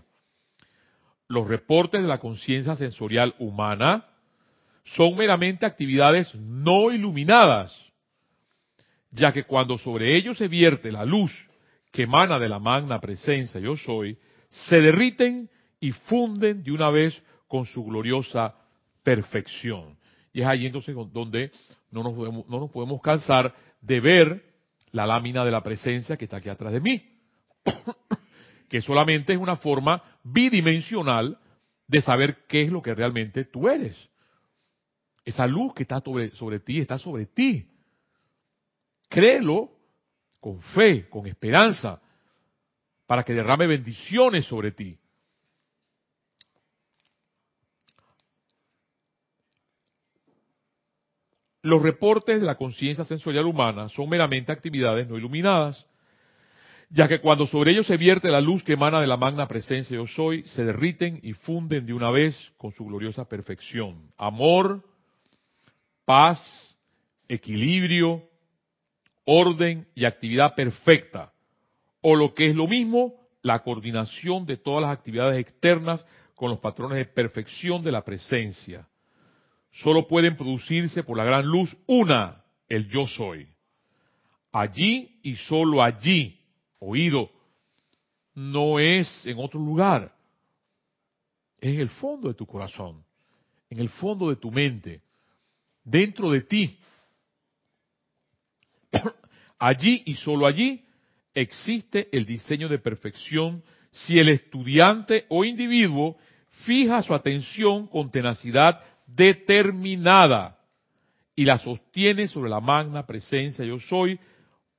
Los 1.27 1.45
reportes 1.45 2.01
de 2.01 2.07
la 2.07 2.19
conciencia 2.19 2.77
sensorial 2.77 3.35
humana 3.39 4.05
son 4.85 5.17
meramente 5.17 5.65
actividades 5.65 6.33
no 6.33 6.91
iluminadas, 6.93 7.75
ya 9.11 9.33
que 9.33 9.43
cuando 9.43 9.77
sobre 9.77 10.15
ellos 10.15 10.37
se 10.37 10.47
vierte 10.47 10.93
la 10.93 11.03
luz 11.03 11.47
que 11.97 12.03
emana 12.03 12.37
de 12.37 12.47
la 12.47 12.59
magna 12.59 13.01
presencia 13.01 13.59
yo 13.59 13.75
soy, 13.75 14.19
se 14.49 14.79
derriten 14.79 15.49
y 15.79 15.93
funden 15.93 16.61
de 16.61 16.71
una 16.71 16.91
vez 16.91 17.19
con 17.47 17.65
su 17.65 17.83
gloriosa 17.83 18.53
perfección. 19.01 19.97
Y 20.31 20.41
es 20.41 20.45
ahí 20.45 20.67
entonces 20.67 20.95
donde 21.11 21.49
no 21.89 22.03
nos 22.03 22.13
podemos, 22.13 22.47
no 22.47 22.59
nos 22.59 22.69
podemos 22.69 23.01
cansar 23.01 23.51
de 23.81 23.99
ver 23.99 24.43
la 24.91 25.07
lámina 25.07 25.43
de 25.43 25.49
la 25.49 25.63
presencia 25.63 26.17
que 26.17 26.25
está 26.25 26.37
aquí 26.37 26.49
atrás 26.49 26.71
de 26.71 26.81
mí, 26.81 27.03
que 28.69 28.79
solamente 28.83 29.33
es 29.33 29.39
una 29.39 29.55
forma 29.55 30.03
bidimensional 30.23 31.39
de 31.87 32.01
saber 32.03 32.45
qué 32.47 32.61
es 32.61 32.71
lo 32.71 32.83
que 32.83 32.93
realmente 32.93 33.43
tú 33.43 33.69
eres. 33.69 34.07
Esa 35.25 35.47
luz 35.47 35.73
que 35.73 35.81
está 35.81 35.99
sobre, 36.01 36.29
sobre 36.35 36.59
ti 36.59 36.77
está 36.77 36.99
sobre 36.99 37.25
ti. 37.25 37.67
Créelo 39.09 39.76
con 40.39 40.61
fe, 40.61 41.09
con 41.09 41.27
esperanza, 41.27 42.01
para 43.05 43.23
que 43.23 43.33
derrame 43.33 43.67
bendiciones 43.67 44.45
sobre 44.45 44.71
ti. 44.71 44.97
Los 51.63 51.81
reportes 51.81 52.39
de 52.39 52.45
la 52.45 52.55
conciencia 52.55 53.03
sensorial 53.03 53.45
humana 53.45 53.89
son 53.89 54.07
meramente 54.07 54.51
actividades 54.51 55.07
no 55.07 55.17
iluminadas, 55.17 55.85
ya 56.89 57.07
que 57.07 57.19
cuando 57.19 57.45
sobre 57.45 57.71
ellos 57.71 57.87
se 57.87 57.97
vierte 57.97 58.29
la 58.29 58.39
luz 58.39 58.63
que 58.63 58.73
emana 58.73 59.01
de 59.01 59.07
la 59.07 59.17
magna 59.17 59.47
presencia 59.47 59.97
yo 59.97 60.07
soy, 60.07 60.43
se 60.43 60.63
derriten 60.63 61.19
y 61.21 61.33
funden 61.33 61.85
de 61.85 61.93
una 61.93 62.09
vez 62.09 62.53
con 62.57 62.71
su 62.71 62.85
gloriosa 62.85 63.27
perfección. 63.27 64.11
Amor, 64.17 64.81
paz, 66.05 66.39
equilibrio, 67.27 68.26
orden 69.27 69.87
y 69.93 70.05
actividad 70.05 70.55
perfecta, 70.55 71.31
o 72.01 72.15
lo 72.15 72.33
que 72.33 72.47
es 72.47 72.55
lo 72.55 72.67
mismo, 72.67 73.13
la 73.43 73.59
coordinación 73.59 74.45
de 74.45 74.57
todas 74.57 74.81
las 74.81 74.91
actividades 74.91 75.39
externas 75.39 76.03
con 76.33 76.49
los 76.49 76.59
patrones 76.59 76.97
de 76.97 77.05
perfección 77.05 77.83
de 77.83 77.91
la 77.91 78.03
presencia 78.03 78.87
solo 79.71 80.07
pueden 80.07 80.35
producirse 80.35 81.03
por 81.03 81.17
la 81.17 81.23
gran 81.23 81.45
luz 81.45 81.75
una, 81.85 82.43
el 82.67 82.87
yo 82.89 83.05
soy. 83.05 83.47
Allí 84.51 85.19
y 85.21 85.35
solo 85.35 85.83
allí, 85.83 86.39
oído, 86.79 87.29
no 88.33 88.79
es 88.79 89.25
en 89.25 89.37
otro 89.37 89.59
lugar, 89.59 90.15
es 91.59 91.73
en 91.73 91.81
el 91.81 91.89
fondo 91.89 92.27
de 92.27 92.33
tu 92.33 92.45
corazón, 92.45 93.03
en 93.69 93.79
el 93.79 93.89
fondo 93.89 94.29
de 94.29 94.37
tu 94.37 94.51
mente, 94.51 95.01
dentro 95.83 96.31
de 96.31 96.41
ti. 96.41 96.79
allí 99.59 100.03
y 100.05 100.15
solo 100.15 100.45
allí 100.45 100.83
existe 101.33 102.09
el 102.11 102.25
diseño 102.25 102.67
de 102.67 102.79
perfección 102.79 103.63
si 103.91 104.19
el 104.19 104.29
estudiante 104.29 105.25
o 105.29 105.43
individuo 105.43 106.17
fija 106.65 107.01
su 107.01 107.13
atención 107.13 107.87
con 107.87 108.11
tenacidad 108.11 108.81
determinada 109.05 110.57
y 111.35 111.45
la 111.45 111.57
sostiene 111.59 112.27
sobre 112.27 112.49
la 112.49 112.59
magna 112.59 113.05
presencia 113.05 113.63
yo 113.63 113.79
soy, 113.79 114.19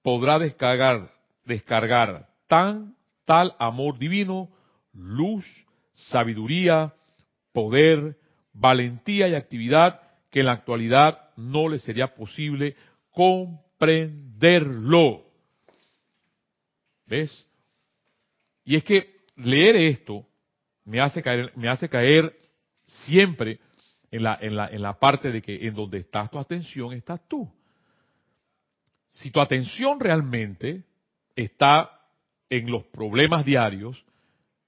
podrá 0.02 0.38
descargar, 0.38 1.08
descargar 1.44 2.28
tan, 2.48 2.96
tal 3.24 3.54
amor 3.58 3.98
divino, 3.98 4.48
luz, 4.92 5.46
sabiduría, 5.94 6.94
poder, 7.52 8.16
valentía 8.52 9.28
y 9.28 9.34
actividad 9.34 10.00
que 10.30 10.40
en 10.40 10.46
la 10.46 10.52
actualidad 10.52 11.30
no 11.36 11.68
le 11.68 11.78
sería 11.78 12.14
posible 12.14 12.76
comprenderlo. 13.78 15.24
¿Ves? 17.06 17.46
Y 18.64 18.76
es 18.76 18.84
que 18.84 19.16
leer 19.36 19.76
esto 19.76 20.26
me 20.84 21.00
hace 21.00 21.22
caer, 21.22 21.52
me 21.56 21.68
hace 21.68 21.88
caer 21.88 22.34
siempre 22.84 23.60
en 24.10 24.22
la, 24.22 24.38
en 24.40 24.56
la, 24.56 24.66
en 24.68 24.82
la 24.82 24.98
parte 24.98 25.30
de 25.30 25.42
que 25.42 25.66
en 25.66 25.74
donde 25.74 25.98
estás 25.98 26.30
tu 26.30 26.38
atención 26.38 26.92
estás 26.92 27.20
tú. 27.28 27.50
Si 29.10 29.30
tu 29.30 29.40
atención 29.40 30.00
realmente 30.00 30.84
está 31.34 31.90
en 32.50 32.70
los 32.70 32.84
problemas 32.84 33.44
diarios, 33.44 34.04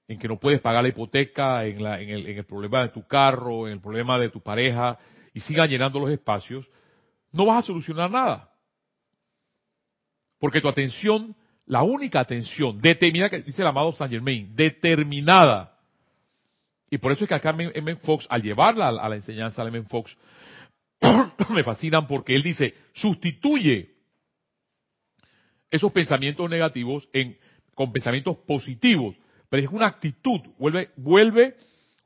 en 0.07 0.19
que 0.19 0.27
no 0.27 0.39
puedes 0.39 0.61
pagar 0.61 0.83
la 0.83 0.89
hipoteca, 0.89 1.65
en, 1.65 1.83
la, 1.83 2.01
en, 2.01 2.09
el, 2.09 2.27
en 2.27 2.37
el 2.37 2.45
problema 2.45 2.81
de 2.81 2.89
tu 2.89 3.05
carro, 3.07 3.67
en 3.67 3.73
el 3.73 3.81
problema 3.81 4.19
de 4.19 4.29
tu 4.29 4.41
pareja, 4.41 4.97
y 5.33 5.39
sigan 5.39 5.69
llenando 5.69 5.99
los 5.99 6.09
espacios, 6.09 6.67
no 7.31 7.45
vas 7.45 7.63
a 7.63 7.67
solucionar 7.67 8.11
nada. 8.11 8.50
Porque 10.41 10.59
tu 10.59 10.67
atención, 10.67 11.33
la 11.65 11.83
única 11.83 12.19
atención 12.19 12.81
determinada, 12.81 13.29
que 13.29 13.43
dice 13.43 13.61
el 13.61 13.67
amado 13.69 13.93
Saint 13.93 14.11
Germain, 14.11 14.53
determinada 14.53 15.71
y 16.93 16.97
por 16.97 17.13
eso 17.13 17.23
es 17.23 17.29
que 17.29 17.35
acá 17.35 17.55
M. 17.57 17.95
Fox, 17.95 18.27
al 18.29 18.43
llevarla 18.43 18.89
a 18.89 19.09
la 19.09 19.15
enseñanza 19.15 19.63
de 19.63 19.69
M. 19.69 19.83
Fox, 19.83 20.15
me 21.49 21.63
fascinan 21.63 22.05
porque 22.05 22.35
él 22.35 22.43
dice, 22.43 22.75
sustituye 22.93 23.95
esos 25.71 25.89
pensamientos 25.93 26.49
negativos 26.49 27.07
con 27.73 27.93
pensamientos 27.93 28.35
positivos. 28.39 29.15
Pero 29.49 29.63
es 29.63 29.69
una 29.69 29.87
actitud, 29.87 30.41
vuelve, 30.59 30.89
vuelve 30.97 31.55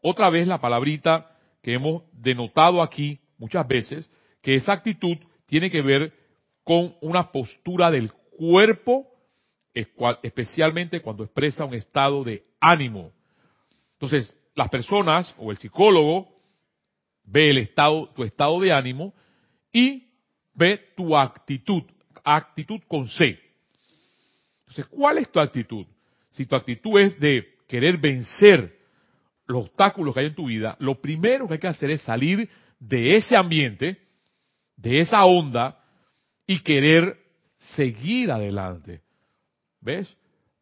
otra 0.03 0.29
vez 0.29 0.45
la 0.45 0.61
palabrita 0.61 1.35
que 1.63 1.73
hemos 1.73 2.03
denotado 2.13 2.83
aquí 2.83 3.19
muchas 3.39 3.67
veces, 3.67 4.07
que 4.43 4.53
esa 4.53 4.73
actitud 4.73 5.17
tiene 5.47 5.71
que 5.71 5.81
ver 5.81 6.13
con 6.63 6.95
una 7.01 7.31
postura 7.31 7.89
del 7.89 8.11
cuerpo, 8.37 9.07
especialmente 9.73 11.01
cuando 11.01 11.23
expresa 11.23 11.65
un 11.65 11.73
estado 11.73 12.23
de 12.23 12.43
ánimo. 12.59 13.11
Entonces, 13.93 14.33
las 14.55 14.69
personas 14.69 15.33
o 15.37 15.51
el 15.51 15.57
psicólogo 15.57 16.29
ve 17.23 17.49
el 17.49 17.57
estado, 17.57 18.09
tu 18.09 18.23
estado 18.23 18.59
de 18.59 18.71
ánimo 18.71 19.13
y 19.71 20.07
ve 20.53 20.93
tu 20.95 21.15
actitud. 21.15 21.83
actitud 22.23 22.81
con 22.87 23.07
C. 23.07 23.39
Entonces, 24.59 24.85
¿cuál 24.87 25.17
es 25.19 25.31
tu 25.31 25.39
actitud? 25.39 25.85
Si 26.31 26.45
tu 26.45 26.55
actitud 26.55 26.99
es 26.99 27.19
de 27.19 27.55
querer 27.67 27.97
vencer 27.97 28.79
los 29.47 29.65
obstáculos 29.65 30.13
que 30.13 30.21
hay 30.21 30.25
en 30.27 30.35
tu 30.35 30.47
vida, 30.47 30.75
lo 30.79 30.99
primero 31.01 31.47
que 31.47 31.53
hay 31.53 31.59
que 31.59 31.67
hacer 31.67 31.91
es 31.91 32.01
salir 32.01 32.49
de 32.79 33.15
ese 33.15 33.35
ambiente, 33.35 33.99
de 34.75 35.01
esa 35.01 35.23
onda, 35.25 35.81
y 36.47 36.59
querer 36.59 37.24
seguir 37.73 38.31
adelante. 38.31 39.01
¿Ves? 39.81 40.15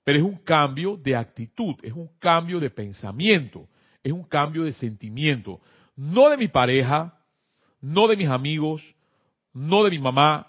Pero 0.03 0.17
es 0.17 0.23
un 0.23 0.37
cambio 0.37 0.97
de 0.97 1.15
actitud, 1.15 1.75
es 1.81 1.93
un 1.93 2.09
cambio 2.19 2.59
de 2.59 2.69
pensamiento, 2.69 3.67
es 4.03 4.11
un 4.11 4.23
cambio 4.23 4.63
de 4.63 4.73
sentimiento. 4.73 5.61
No 5.95 6.29
de 6.29 6.37
mi 6.37 6.47
pareja, 6.47 7.17
no 7.79 8.07
de 8.07 8.17
mis 8.17 8.27
amigos, 8.27 8.83
no 9.53 9.83
de 9.83 9.91
mi 9.91 9.99
mamá, 9.99 10.47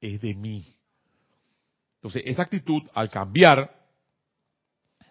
es 0.00 0.20
de 0.20 0.34
mí. 0.34 0.64
Entonces, 1.96 2.22
esa 2.26 2.42
actitud, 2.42 2.82
al 2.94 3.08
cambiar, 3.08 3.74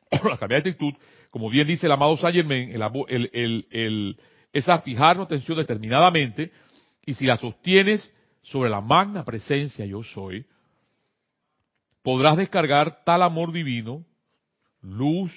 al 0.12 0.39
cambiar 0.39 0.63
de 0.63 0.70
actitud, 0.70 0.94
como 1.29 1.50
bien 1.50 1.67
dice 1.67 1.88
el 1.88 1.91
amado 1.91 2.15
Saint 2.15 2.36
Germain, 2.36 2.72
el, 2.72 3.29
el, 3.34 3.67
el, 3.72 4.17
es 4.53 4.70
a 4.70 4.79
fijar 4.79 5.17
la 5.17 5.24
atención 5.24 5.58
determinadamente, 5.58 6.51
y 7.05 7.13
si 7.13 7.25
la 7.25 7.36
sostienes 7.36 8.13
sobre 8.41 8.70
la 8.70 8.79
magna 8.79 9.25
presencia 9.25 9.86
yo 9.86 10.01
soy, 10.03 10.46
podrás 12.06 12.38
descargar 12.38 13.04
tal 13.04 13.24
amor 13.24 13.52
divino, 13.52 14.06
luz, 14.84 15.32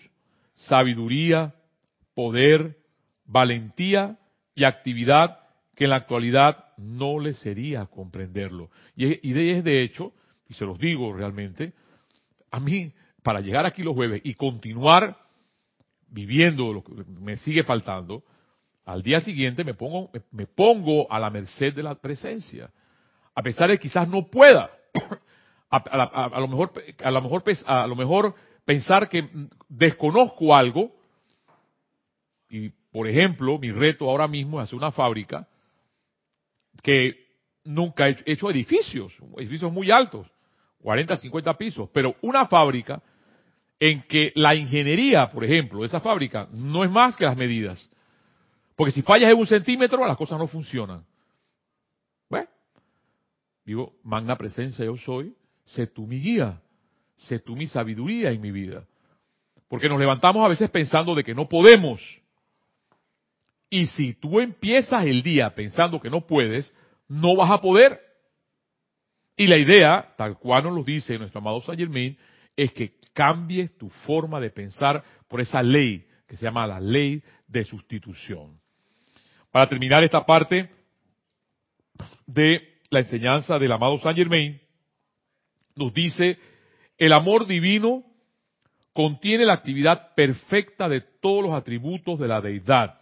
sabiduría, 0.54 1.54
poder, 2.14 2.76
valentía 3.24 4.18
y 4.54 4.64
actividad 4.64 5.38
que 5.74 5.84
en 5.84 5.90
la 5.90 5.96
actualidad 5.96 6.66
no 6.76 7.20
le 7.20 7.32
sería 7.32 7.86
comprenderlo. 7.86 8.70
Y, 8.94 9.32
de, 9.32 9.62
de 9.62 9.82
hecho, 9.82 10.12
y 10.46 10.52
se 10.52 10.66
los 10.66 10.78
digo 10.78 11.14
realmente, 11.14 11.72
a 12.50 12.60
mí, 12.60 12.92
para 13.22 13.40
llegar 13.40 13.64
aquí 13.64 13.82
los 13.82 13.94
jueves 13.94 14.20
y 14.22 14.34
continuar 14.34 15.16
viviendo 16.08 16.70
lo 16.74 16.84
que 16.84 16.92
me 17.18 17.38
sigue 17.38 17.64
faltando, 17.64 18.24
al 18.84 19.02
día 19.02 19.22
siguiente 19.22 19.64
me 19.64 19.72
pongo, 19.72 20.10
me 20.32 20.46
pongo 20.46 21.10
a 21.10 21.18
la 21.18 21.30
merced 21.30 21.72
de 21.72 21.82
la 21.82 21.94
presencia. 21.94 22.70
A 23.34 23.42
pesar 23.42 23.70
de 23.70 23.78
que 23.78 23.84
quizás 23.84 24.06
no 24.06 24.26
pueda, 24.26 24.70
a, 25.70 26.40
lo 26.40 26.48
mejor, 26.48 26.72
a 27.02 27.10
lo 27.10 27.20
mejor, 27.20 27.44
a 27.66 27.86
lo 27.86 27.96
mejor 27.96 28.34
pensar 28.64 29.08
que 29.08 29.28
desconozco 29.68 30.54
algo 30.54 30.92
y, 32.48 32.70
por 32.90 33.06
ejemplo, 33.06 33.58
mi 33.58 33.70
reto 33.70 34.08
ahora 34.08 34.26
mismo 34.26 34.60
es 34.60 34.64
hacer 34.64 34.76
una 34.76 34.92
fábrica 34.92 35.46
que 36.82 37.28
nunca 37.64 38.08
he 38.08 38.16
hecho 38.24 38.50
edificios, 38.50 39.14
edificios 39.36 39.72
muy 39.72 39.90
altos, 39.90 40.26
40, 40.82 41.16
50 41.16 41.58
pisos, 41.58 41.90
pero 41.92 42.16
una 42.22 42.46
fábrica 42.46 43.02
en 43.80 44.02
que 44.02 44.32
la 44.34 44.54
ingeniería, 44.54 45.28
por 45.28 45.44
ejemplo, 45.44 45.80
de 45.80 45.86
esa 45.86 46.00
fábrica 46.00 46.48
no 46.52 46.82
es 46.84 46.90
más 46.90 47.16
que 47.16 47.24
las 47.24 47.36
medidas. 47.36 47.88
Porque 48.74 48.92
si 48.92 49.02
fallas 49.02 49.30
en 49.30 49.38
un 49.38 49.46
centímetro, 49.46 50.06
las 50.06 50.16
cosas 50.16 50.38
no 50.38 50.46
funcionan. 50.46 51.04
Bueno, 52.28 52.48
digo, 53.64 53.92
magna 54.02 54.36
presencia 54.36 54.84
yo 54.84 54.96
soy, 54.96 55.34
sé 55.68 55.86
tú 55.86 56.06
mi 56.06 56.18
guía, 56.18 56.60
sé 57.16 57.38
tú 57.38 57.56
mi 57.56 57.66
sabiduría 57.66 58.30
en 58.30 58.40
mi 58.40 58.50
vida. 58.50 58.84
Porque 59.68 59.88
nos 59.88 59.98
levantamos 59.98 60.44
a 60.44 60.48
veces 60.48 60.70
pensando 60.70 61.14
de 61.14 61.24
que 61.24 61.34
no 61.34 61.48
podemos. 61.48 62.00
Y 63.70 63.86
si 63.86 64.14
tú 64.14 64.40
empiezas 64.40 65.04
el 65.04 65.22
día 65.22 65.54
pensando 65.54 66.00
que 66.00 66.08
no 66.08 66.26
puedes, 66.26 66.72
no 67.06 67.36
vas 67.36 67.50
a 67.50 67.60
poder. 67.60 68.00
Y 69.36 69.46
la 69.46 69.58
idea, 69.58 70.14
tal 70.16 70.38
cual 70.38 70.64
nos 70.64 70.74
lo 70.74 70.82
dice 70.82 71.18
nuestro 71.18 71.40
amado 71.40 71.60
Saint 71.60 71.78
Germain, 71.78 72.16
es 72.56 72.72
que 72.72 72.94
cambies 73.12 73.76
tu 73.76 73.90
forma 73.90 74.40
de 74.40 74.50
pensar 74.50 75.04
por 75.28 75.40
esa 75.40 75.62
ley 75.62 76.06
que 76.26 76.36
se 76.36 76.44
llama 76.44 76.66
la 76.66 76.80
ley 76.80 77.22
de 77.46 77.64
sustitución. 77.64 78.58
Para 79.50 79.68
terminar 79.68 80.02
esta 80.02 80.24
parte 80.24 80.70
de 82.26 82.80
la 82.90 83.00
enseñanza 83.00 83.58
del 83.58 83.72
amado 83.72 83.98
Saint 83.98 84.16
Germain, 84.16 84.60
nos 85.78 85.94
dice, 85.94 86.38
el 86.98 87.12
amor 87.12 87.46
divino 87.46 88.04
contiene 88.92 89.46
la 89.46 89.54
actividad 89.54 90.14
perfecta 90.14 90.88
de 90.88 91.00
todos 91.00 91.44
los 91.44 91.54
atributos 91.54 92.18
de 92.18 92.28
la 92.28 92.40
deidad. 92.40 93.00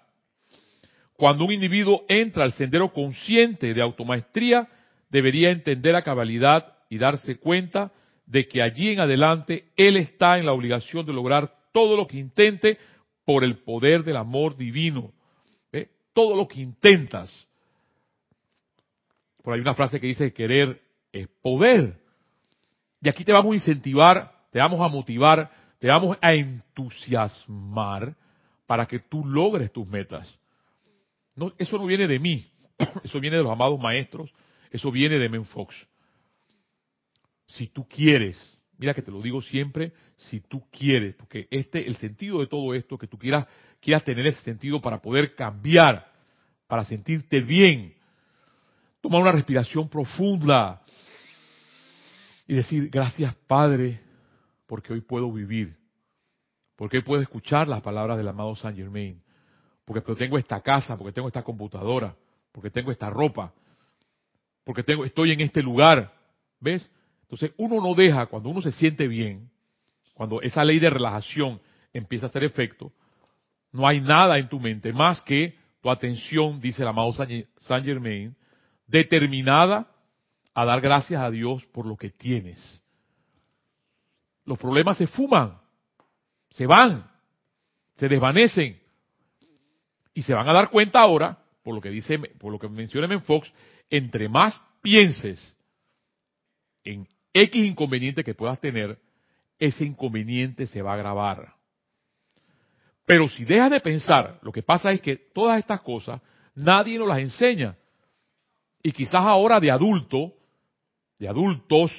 Cuando 1.16 1.46
un 1.46 1.52
individuo 1.52 2.04
entra 2.08 2.44
al 2.44 2.52
sendero 2.52 2.92
consciente 2.92 3.72
de 3.72 3.80
automaestría, 3.80 4.68
debería 5.08 5.50
entender 5.50 5.96
a 5.96 6.02
cabalidad 6.02 6.74
y 6.90 6.98
darse 6.98 7.38
cuenta 7.38 7.90
de 8.26 8.46
que 8.46 8.60
allí 8.60 8.90
en 8.90 9.00
adelante 9.00 9.64
él 9.76 9.96
está 9.96 10.38
en 10.38 10.46
la 10.46 10.52
obligación 10.52 11.06
de 11.06 11.14
lograr 11.14 11.50
todo 11.72 11.96
lo 11.96 12.06
que 12.06 12.18
intente 12.18 12.78
por 13.24 13.44
el 13.44 13.58
poder 13.58 14.04
del 14.04 14.18
amor 14.18 14.56
divino. 14.56 15.12
Todo 16.12 16.34
lo 16.34 16.48
que 16.48 16.60
intentas. 16.60 17.30
Por 19.42 19.52
ahí 19.52 19.60
una 19.60 19.74
frase 19.74 20.00
que 20.00 20.06
dice 20.06 20.32
querer 20.32 20.80
es 21.12 21.28
poder. 21.42 22.00
Y 23.00 23.08
aquí 23.08 23.24
te 23.24 23.32
vamos 23.32 23.52
a 23.52 23.56
incentivar, 23.56 24.32
te 24.50 24.58
vamos 24.58 24.80
a 24.80 24.88
motivar, 24.88 25.50
te 25.78 25.88
vamos 25.88 26.16
a 26.20 26.34
entusiasmar 26.34 28.16
para 28.66 28.86
que 28.86 29.00
tú 29.00 29.24
logres 29.24 29.72
tus 29.72 29.86
metas. 29.86 30.38
No, 31.34 31.52
eso 31.58 31.78
no 31.78 31.86
viene 31.86 32.06
de 32.08 32.18
mí, 32.18 32.50
eso 33.04 33.20
viene 33.20 33.36
de 33.36 33.42
los 33.42 33.52
amados 33.52 33.78
maestros, 33.78 34.32
eso 34.70 34.90
viene 34.90 35.18
de 35.18 35.28
Menfox. 35.28 35.86
Si 37.46 37.68
tú 37.68 37.86
quieres, 37.86 38.58
mira 38.78 38.94
que 38.94 39.02
te 39.02 39.10
lo 39.10 39.20
digo 39.20 39.40
siempre, 39.40 39.92
si 40.16 40.40
tú 40.40 40.64
quieres, 40.70 41.14
porque 41.14 41.46
este, 41.50 41.86
el 41.86 41.96
sentido 41.96 42.40
de 42.40 42.46
todo 42.46 42.74
esto, 42.74 42.98
que 42.98 43.06
tú 43.06 43.18
quieras, 43.18 43.46
quieras 43.80 44.04
tener 44.04 44.26
ese 44.26 44.42
sentido 44.42 44.80
para 44.80 45.00
poder 45.00 45.34
cambiar, 45.34 46.10
para 46.66 46.84
sentirte 46.84 47.40
bien, 47.40 47.94
tomar 49.00 49.22
una 49.22 49.32
respiración 49.32 49.88
profunda, 49.88 50.82
y 52.46 52.54
decir, 52.54 52.90
gracias 52.90 53.34
Padre, 53.46 54.00
porque 54.66 54.92
hoy 54.92 55.00
puedo 55.00 55.32
vivir, 55.32 55.76
porque 56.76 56.98
hoy 56.98 57.02
puedo 57.02 57.22
escuchar 57.22 57.68
las 57.68 57.82
palabras 57.82 58.16
del 58.18 58.28
amado 58.28 58.54
Saint 58.56 58.78
Germain, 58.78 59.22
porque 59.84 60.00
tengo 60.14 60.38
esta 60.38 60.60
casa, 60.60 60.96
porque 60.96 61.12
tengo 61.12 61.28
esta 61.28 61.42
computadora, 61.42 62.16
porque 62.52 62.70
tengo 62.70 62.90
esta 62.90 63.10
ropa, 63.10 63.52
porque 64.64 64.82
tengo, 64.82 65.04
estoy 65.04 65.32
en 65.32 65.40
este 65.40 65.62
lugar, 65.62 66.12
¿ves? 66.60 66.90
Entonces 67.22 67.52
uno 67.56 67.80
no 67.80 67.94
deja, 67.94 68.26
cuando 68.26 68.48
uno 68.48 68.62
se 68.62 68.72
siente 68.72 69.08
bien, 69.08 69.50
cuando 70.14 70.40
esa 70.42 70.64
ley 70.64 70.78
de 70.78 70.90
relajación 70.90 71.60
empieza 71.92 72.26
a 72.26 72.28
hacer 72.28 72.44
efecto, 72.44 72.92
no 73.72 73.86
hay 73.86 74.00
nada 74.00 74.38
en 74.38 74.48
tu 74.48 74.58
mente 74.58 74.92
más 74.92 75.20
que 75.22 75.56
tu 75.82 75.90
atención, 75.90 76.60
dice 76.60 76.82
el 76.82 76.88
amado 76.88 77.12
Saint 77.12 77.84
Germain, 77.84 78.34
determinada 78.86 79.88
a 80.56 80.64
dar 80.64 80.80
gracias 80.80 81.20
a 81.20 81.30
Dios 81.30 81.66
por 81.66 81.84
lo 81.84 81.98
que 81.98 82.08
tienes. 82.08 82.82
Los 84.46 84.58
problemas 84.58 84.96
se 84.96 85.06
fuman, 85.06 85.60
se 86.48 86.66
van, 86.66 87.10
se 87.98 88.08
desvanecen 88.08 88.80
y 90.14 90.22
se 90.22 90.32
van 90.32 90.48
a 90.48 90.54
dar 90.54 90.70
cuenta 90.70 91.00
ahora, 91.00 91.38
por 91.62 91.74
lo 91.74 91.82
que 91.82 91.90
dice, 91.90 92.18
por 92.18 92.50
lo 92.50 92.58
que 92.58 92.70
menciona 92.70 93.20
Fox, 93.20 93.52
entre 93.90 94.30
más 94.30 94.58
pienses 94.80 95.54
en 96.84 97.06
X 97.34 97.66
inconveniente 97.66 98.24
que 98.24 98.32
puedas 98.32 98.58
tener, 98.58 98.98
ese 99.58 99.84
inconveniente 99.84 100.66
se 100.66 100.80
va 100.80 100.92
a 100.92 100.94
agravar. 100.94 101.52
Pero 103.04 103.28
si 103.28 103.44
dejas 103.44 103.72
de 103.72 103.80
pensar, 103.80 104.38
lo 104.40 104.52
que 104.52 104.62
pasa 104.62 104.90
es 104.90 105.02
que 105.02 105.16
todas 105.16 105.58
estas 105.58 105.82
cosas 105.82 106.22
nadie 106.54 106.98
nos 106.98 107.08
las 107.08 107.18
enseña. 107.18 107.76
Y 108.82 108.92
quizás 108.92 109.22
ahora 109.22 109.60
de 109.60 109.70
adulto 109.70 110.32
de 111.18 111.28
adultos, 111.28 111.92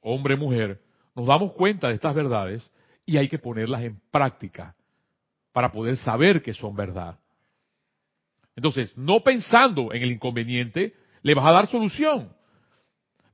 hombre, 0.00 0.36
mujer, 0.36 0.80
nos 1.14 1.26
damos 1.26 1.52
cuenta 1.52 1.88
de 1.88 1.94
estas 1.94 2.14
verdades 2.14 2.70
y 3.06 3.16
hay 3.16 3.28
que 3.28 3.38
ponerlas 3.38 3.82
en 3.82 4.00
práctica 4.10 4.74
para 5.52 5.70
poder 5.70 5.96
saber 5.98 6.42
que 6.42 6.54
son 6.54 6.74
verdad. 6.74 7.18
Entonces, 8.56 8.96
no 8.96 9.20
pensando 9.20 9.92
en 9.92 10.02
el 10.02 10.12
inconveniente, 10.12 10.94
le 11.22 11.34
vas 11.34 11.46
a 11.46 11.52
dar 11.52 11.66
solución. 11.66 12.32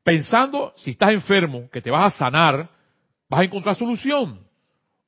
Pensando, 0.02 0.72
si 0.76 0.92
estás 0.92 1.10
enfermo, 1.10 1.68
que 1.70 1.82
te 1.82 1.90
vas 1.90 2.14
a 2.14 2.18
sanar, 2.18 2.70
vas 3.28 3.40
a 3.40 3.44
encontrar 3.44 3.76
solución. 3.76 4.46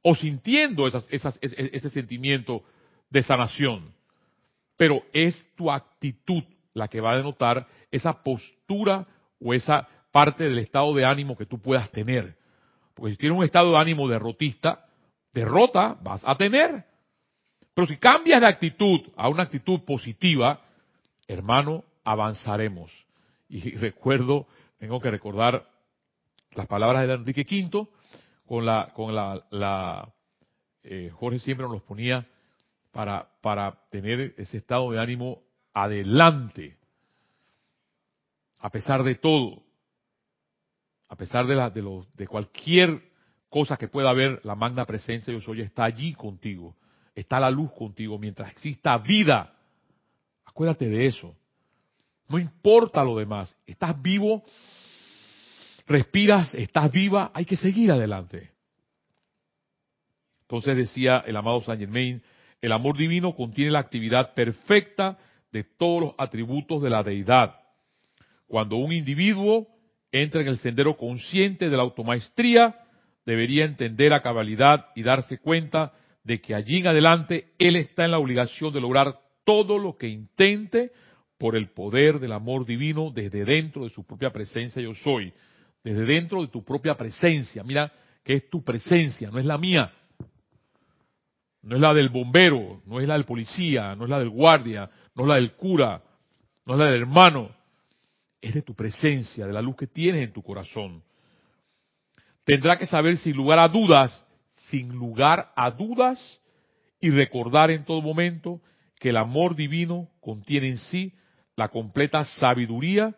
O 0.02 0.14
sintiendo 0.14 0.86
ese 0.86 1.90
sentimiento 1.90 2.62
de 3.08 3.22
sanación. 3.22 3.94
Pero 4.76 5.02
es 5.12 5.46
tu 5.54 5.70
actitud 5.70 6.42
la 6.74 6.88
que 6.88 7.00
va 7.00 7.12
a 7.12 7.16
denotar 7.18 7.66
esa 7.90 8.22
postura 8.22 9.06
o 9.42 9.54
esa 9.54 9.88
parte 10.10 10.44
del 10.44 10.58
estado 10.58 10.94
de 10.94 11.04
ánimo 11.04 11.36
que 11.36 11.46
tú 11.46 11.60
puedas 11.60 11.90
tener. 11.90 12.36
Porque 12.94 13.12
si 13.12 13.18
tienes 13.18 13.38
un 13.38 13.44
estado 13.44 13.72
de 13.72 13.78
ánimo 13.78 14.08
derrotista, 14.08 14.86
derrota 15.32 15.96
vas 16.02 16.22
a 16.24 16.36
tener. 16.36 16.84
Pero 17.74 17.86
si 17.86 17.96
cambias 17.96 18.40
de 18.40 18.46
actitud 18.46 19.00
a 19.16 19.28
una 19.28 19.44
actitud 19.44 19.80
positiva, 19.80 20.60
hermano, 21.26 21.84
avanzaremos. 22.04 22.92
Y 23.48 23.76
recuerdo 23.76 24.46
tengo 24.78 25.00
que 25.00 25.10
recordar 25.10 25.68
las 26.54 26.66
palabras 26.66 27.06
de 27.06 27.14
Enrique 27.14 27.46
V 27.48 27.86
con 28.46 28.66
la, 28.66 28.90
con 28.94 29.14
la, 29.14 29.42
la 29.50 30.12
eh, 30.82 31.10
Jorge 31.14 31.38
siempre 31.38 31.64
nos 31.64 31.74
los 31.74 31.82
ponía 31.82 32.26
para, 32.90 33.28
para 33.40 33.78
tener 33.90 34.34
ese 34.36 34.58
estado 34.58 34.90
de 34.90 35.00
ánimo 35.00 35.42
adelante, 35.72 36.76
a 38.62 38.70
pesar 38.70 39.02
de 39.02 39.16
todo, 39.16 39.60
a 41.08 41.16
pesar 41.16 41.46
de, 41.46 41.56
de, 41.56 42.04
de 42.14 42.26
cualquier 42.28 43.02
cosa 43.48 43.76
que 43.76 43.88
pueda 43.88 44.10
haber, 44.10 44.40
la 44.44 44.54
magna 44.54 44.86
presencia 44.86 45.26
de 45.26 45.38
Dios 45.38 45.48
hoy 45.48 45.62
está 45.62 45.82
allí 45.82 46.14
contigo, 46.14 46.76
está 47.12 47.40
la 47.40 47.50
luz 47.50 47.72
contigo, 47.72 48.18
mientras 48.18 48.52
exista 48.52 48.96
vida. 48.98 49.52
Acuérdate 50.44 50.88
de 50.88 51.06
eso. 51.06 51.36
No 52.28 52.38
importa 52.38 53.02
lo 53.02 53.18
demás, 53.18 53.54
estás 53.66 54.00
vivo, 54.00 54.44
respiras, 55.88 56.54
estás 56.54 56.90
viva, 56.92 57.32
hay 57.34 57.44
que 57.44 57.56
seguir 57.56 57.90
adelante. 57.90 58.52
Entonces 60.42 60.76
decía 60.76 61.24
el 61.26 61.36
amado 61.36 61.62
Saint 61.62 61.80
Germain, 61.80 62.22
el 62.60 62.70
amor 62.70 62.96
divino 62.96 63.34
contiene 63.34 63.72
la 63.72 63.80
actividad 63.80 64.34
perfecta 64.34 65.18
de 65.50 65.64
todos 65.64 66.00
los 66.00 66.14
atributos 66.16 66.80
de 66.80 66.90
la 66.90 67.02
deidad. 67.02 67.61
Cuando 68.52 68.76
un 68.76 68.92
individuo 68.92 69.66
entra 70.10 70.42
en 70.42 70.48
el 70.48 70.58
sendero 70.58 70.98
consciente 70.98 71.70
de 71.70 71.76
la 71.78 71.84
automaestría, 71.84 72.76
debería 73.24 73.64
entender 73.64 74.12
a 74.12 74.20
cabalidad 74.20 74.88
y 74.94 75.02
darse 75.02 75.38
cuenta 75.38 75.94
de 76.22 76.42
que 76.42 76.54
allí 76.54 76.76
en 76.80 76.88
adelante 76.88 77.54
él 77.58 77.76
está 77.76 78.04
en 78.04 78.10
la 78.10 78.18
obligación 78.18 78.70
de 78.74 78.82
lograr 78.82 79.18
todo 79.46 79.78
lo 79.78 79.96
que 79.96 80.06
intente 80.06 80.92
por 81.38 81.56
el 81.56 81.70
poder 81.70 82.20
del 82.20 82.32
amor 82.32 82.66
divino 82.66 83.10
desde 83.10 83.46
dentro 83.46 83.84
de 83.84 83.88
su 83.88 84.04
propia 84.04 84.30
presencia 84.30 84.82
yo 84.82 84.94
soy, 84.96 85.32
desde 85.82 86.04
dentro 86.04 86.42
de 86.42 86.48
tu 86.48 86.62
propia 86.62 86.94
presencia. 86.94 87.64
Mira 87.64 87.90
que 88.22 88.34
es 88.34 88.50
tu 88.50 88.62
presencia, 88.62 89.30
no 89.30 89.38
es 89.38 89.46
la 89.46 89.56
mía. 89.56 89.94
No 91.62 91.76
es 91.76 91.80
la 91.80 91.94
del 91.94 92.10
bombero, 92.10 92.82
no 92.84 93.00
es 93.00 93.08
la 93.08 93.14
del 93.14 93.24
policía, 93.24 93.96
no 93.96 94.04
es 94.04 94.10
la 94.10 94.18
del 94.18 94.28
guardia, 94.28 94.90
no 95.14 95.22
es 95.22 95.28
la 95.28 95.36
del 95.36 95.52
cura, 95.52 96.02
no 96.66 96.74
es 96.74 96.78
la 96.78 96.84
del 96.90 97.00
hermano. 97.00 97.61
Es 98.42 98.52
de 98.52 98.60
tu 98.60 98.74
presencia, 98.74 99.46
de 99.46 99.52
la 99.54 99.62
luz 99.62 99.76
que 99.76 99.86
tienes 99.86 100.22
en 100.22 100.32
tu 100.34 100.42
corazón. 100.42 101.02
Tendrá 102.44 102.76
que 102.76 102.86
saber 102.86 103.16
sin 103.16 103.34
lugar 103.34 103.58
a 103.58 103.68
dudas, 103.68 104.26
sin 104.68 104.90
lugar 104.90 105.52
a 105.56 105.70
dudas, 105.70 106.40
y 107.00 107.10
recordar 107.10 107.70
en 107.70 107.84
todo 107.84 108.02
momento 108.02 108.60
que 108.98 109.10
el 109.10 109.16
amor 109.16 109.56
divino 109.56 110.08
contiene 110.20 110.68
en 110.68 110.78
sí 110.78 111.12
la 111.56 111.68
completa 111.68 112.24
sabiduría 112.24 113.14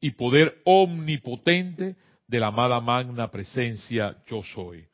y 0.00 0.12
poder 0.12 0.60
omnipotente 0.64 1.96
de 2.26 2.40
la 2.40 2.48
amada 2.48 2.80
magna 2.80 3.30
presencia 3.30 4.16
yo 4.26 4.42
soy. 4.42 4.84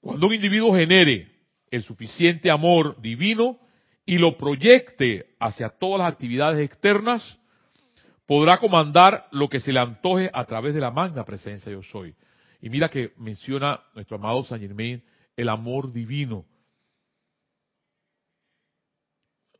Cuando 0.00 0.26
un 0.26 0.34
individuo 0.34 0.74
genere 0.74 1.28
el 1.70 1.82
suficiente 1.82 2.50
amor 2.50 3.00
divino 3.00 3.58
y 4.04 4.18
lo 4.18 4.36
proyecte 4.36 5.34
hacia 5.40 5.68
todas 5.70 6.00
las 6.00 6.12
actividades 6.12 6.60
externas, 6.60 7.38
podrá 8.26 8.58
comandar 8.58 9.28
lo 9.30 9.48
que 9.48 9.60
se 9.60 9.72
le 9.72 9.78
antoje 9.80 10.28
a 10.32 10.44
través 10.44 10.74
de 10.74 10.80
la 10.80 10.90
magna 10.90 11.24
presencia 11.24 11.70
yo 11.72 11.82
soy. 11.82 12.14
Y 12.60 12.68
mira 12.68 12.88
que 12.88 13.12
menciona 13.16 13.80
nuestro 13.94 14.16
amado 14.16 14.42
San 14.44 14.60
Germain 14.60 15.02
el 15.36 15.48
amor 15.48 15.92
divino. 15.92 16.44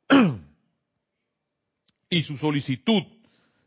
y 2.11 2.23
su 2.23 2.37
solicitud, 2.37 3.03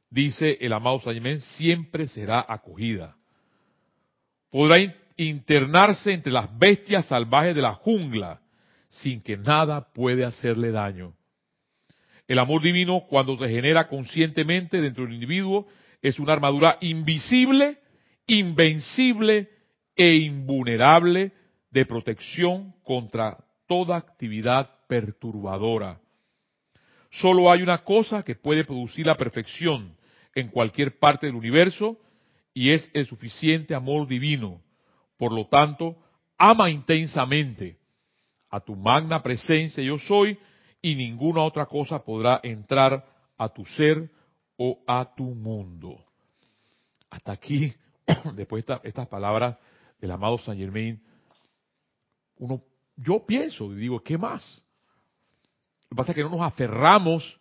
dice 0.10 0.58
el 0.60 0.74
amado 0.74 1.00
San 1.00 1.14
Germain, 1.14 1.40
siempre 1.40 2.08
será 2.08 2.46
acogida. 2.48 3.16
Podrá 4.50 4.78
internarse 5.16 6.14
entre 6.14 6.32
las 6.32 6.58
bestias 6.58 7.06
salvajes 7.08 7.56
de 7.56 7.62
la 7.62 7.74
jungla 7.74 8.42
sin 8.90 9.22
que 9.22 9.38
nada 9.38 9.92
puede 9.94 10.26
hacerle 10.26 10.72
daño. 10.72 11.14
El 12.30 12.38
amor 12.38 12.62
divino, 12.62 13.08
cuando 13.10 13.36
se 13.38 13.50
genera 13.50 13.88
conscientemente 13.88 14.80
dentro 14.80 15.04
del 15.04 15.16
individuo, 15.16 15.66
es 16.00 16.20
una 16.20 16.34
armadura 16.34 16.78
invisible, 16.80 17.80
invencible 18.28 19.50
e 19.96 20.14
invulnerable 20.14 21.32
de 21.72 21.86
protección 21.88 22.76
contra 22.84 23.36
toda 23.68 23.98
actividad 23.98 24.70
perturbadora. 24.88 26.00
Solo 27.10 27.52
hay 27.52 27.64
una 27.64 27.80
cosa 27.80 28.22
que 28.22 28.36
puede 28.36 28.64
producir 28.64 29.08
la 29.08 29.18
perfección 29.18 29.98
en 30.36 30.50
cualquier 30.50 31.00
parte 31.00 31.26
del 31.26 31.36
universo 31.36 31.98
y 32.54 32.70
es 32.70 32.92
el 32.94 33.08
suficiente 33.08 33.74
amor 33.74 34.08
divino. 34.08 34.62
Por 35.18 35.34
lo 35.34 35.48
tanto, 35.48 35.98
ama 36.38 36.70
intensamente 36.70 37.80
a 38.52 38.60
tu 38.60 38.76
magna 38.76 39.24
presencia 39.24 39.84
yo 39.84 39.98
soy 39.98 40.38
y 40.82 40.96
ninguna 40.96 41.44
otra 41.44 41.66
cosa 41.66 42.04
podrá 42.04 42.40
entrar 42.44 43.06
a 43.38 43.50
tu 43.50 43.66
ser 43.66 44.10
o 44.58 44.80
a 44.88 45.14
tu 45.16 45.24
mundo. 45.24 46.04
Hasta 47.10 47.32
aquí, 47.32 47.74
después 48.36 48.66
de 48.66 48.80
estas 48.84 49.08
palabras 49.08 49.58
del 50.00 50.12
amado 50.12 50.38
Saint 50.38 50.60
Germain, 50.60 51.02
uno, 52.38 52.62
yo 52.96 53.26
pienso 53.26 53.72
y 53.74 53.76
digo, 53.76 54.02
¿qué 54.02 54.18
más? 54.18 54.64
Lo 55.90 55.96
que 55.96 55.96
pasa 55.96 56.12
es 56.12 56.16
que 56.16 56.24
no 56.24 56.30
nos 56.30 56.42
aferramos 56.42 57.40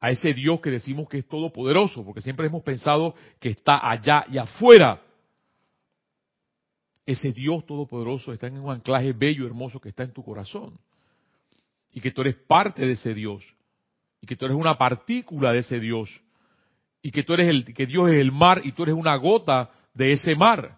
a 0.00 0.10
ese 0.10 0.34
Dios 0.34 0.60
que 0.60 0.70
decimos 0.70 1.08
que 1.08 1.18
es 1.18 1.28
todopoderoso, 1.28 2.04
porque 2.04 2.20
siempre 2.20 2.46
hemos 2.46 2.62
pensado 2.62 3.14
que 3.40 3.50
está 3.50 3.88
allá 3.88 4.26
y 4.30 4.38
afuera. 4.38 5.00
Ese 7.06 7.32
Dios 7.32 7.64
todopoderoso 7.66 8.32
está 8.32 8.46
en 8.46 8.58
un 8.58 8.70
anclaje 8.70 9.12
bello, 9.12 9.46
hermoso 9.46 9.80
que 9.80 9.90
está 9.90 10.02
en 10.02 10.12
tu 10.12 10.24
corazón. 10.24 10.78
Y 11.94 12.00
que 12.00 12.10
tú 12.10 12.20
eres 12.20 12.34
parte 12.34 12.84
de 12.84 12.92
ese 12.92 13.14
Dios. 13.14 13.44
Y 14.20 14.26
que 14.26 14.36
tú 14.36 14.44
eres 14.44 14.56
una 14.56 14.76
partícula 14.76 15.52
de 15.52 15.60
ese 15.60 15.80
Dios. 15.80 16.10
Y 17.00 17.10
que 17.10 17.22
tú 17.22 17.34
eres 17.34 17.48
el, 17.48 17.64
que 17.64 17.86
Dios 17.86 18.10
es 18.10 18.16
el 18.16 18.32
mar 18.32 18.60
y 18.64 18.72
tú 18.72 18.82
eres 18.82 18.94
una 18.94 19.14
gota 19.16 19.70
de 19.94 20.12
ese 20.12 20.34
mar. 20.34 20.76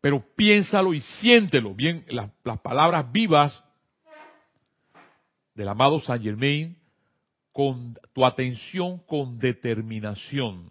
Pero 0.00 0.24
piénsalo 0.36 0.94
y 0.94 1.00
siéntelo. 1.00 1.74
Bien, 1.74 2.04
las, 2.08 2.30
palabras 2.60 3.10
vivas 3.10 3.62
del 5.54 5.68
amado 5.68 5.98
Saint 6.00 6.22
Germain 6.22 6.76
con 7.52 7.98
tu 8.12 8.24
atención 8.24 8.98
con 9.06 9.38
determinación. 9.38 10.70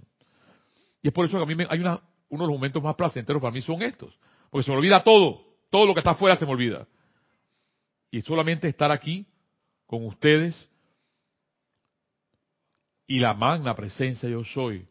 Y 1.02 1.10
es 1.10 1.14
por 1.14 1.26
eso 1.26 1.38
que 1.38 1.44
a 1.44 1.48
mí 1.48 1.56
me, 1.56 1.68
hay 1.70 1.80
una, 1.80 2.00
uno 2.30 2.44
de 2.44 2.48
los 2.48 2.58
momentos 2.58 2.82
más 2.82 2.96
placenteros 2.96 3.42
para 3.42 3.52
mí 3.52 3.62
son 3.62 3.82
estos. 3.82 4.18
Porque 4.50 4.64
se 4.64 4.72
me 4.72 4.78
olvida 4.78 5.04
todo. 5.04 5.42
Todo 5.70 5.86
lo 5.86 5.94
que 5.94 6.00
está 6.00 6.12
afuera 6.12 6.38
se 6.38 6.46
me 6.46 6.52
olvida. 6.52 6.88
Y 8.12 8.22
solamente 8.22 8.68
estar 8.68 8.92
aquí 8.92 9.26
con 9.86 10.06
ustedes 10.06 10.70
y 13.08 13.20
la 13.20 13.34
magna 13.34 13.76
presencia 13.76 14.30
yo 14.30 14.44
soy. 14.44 14.88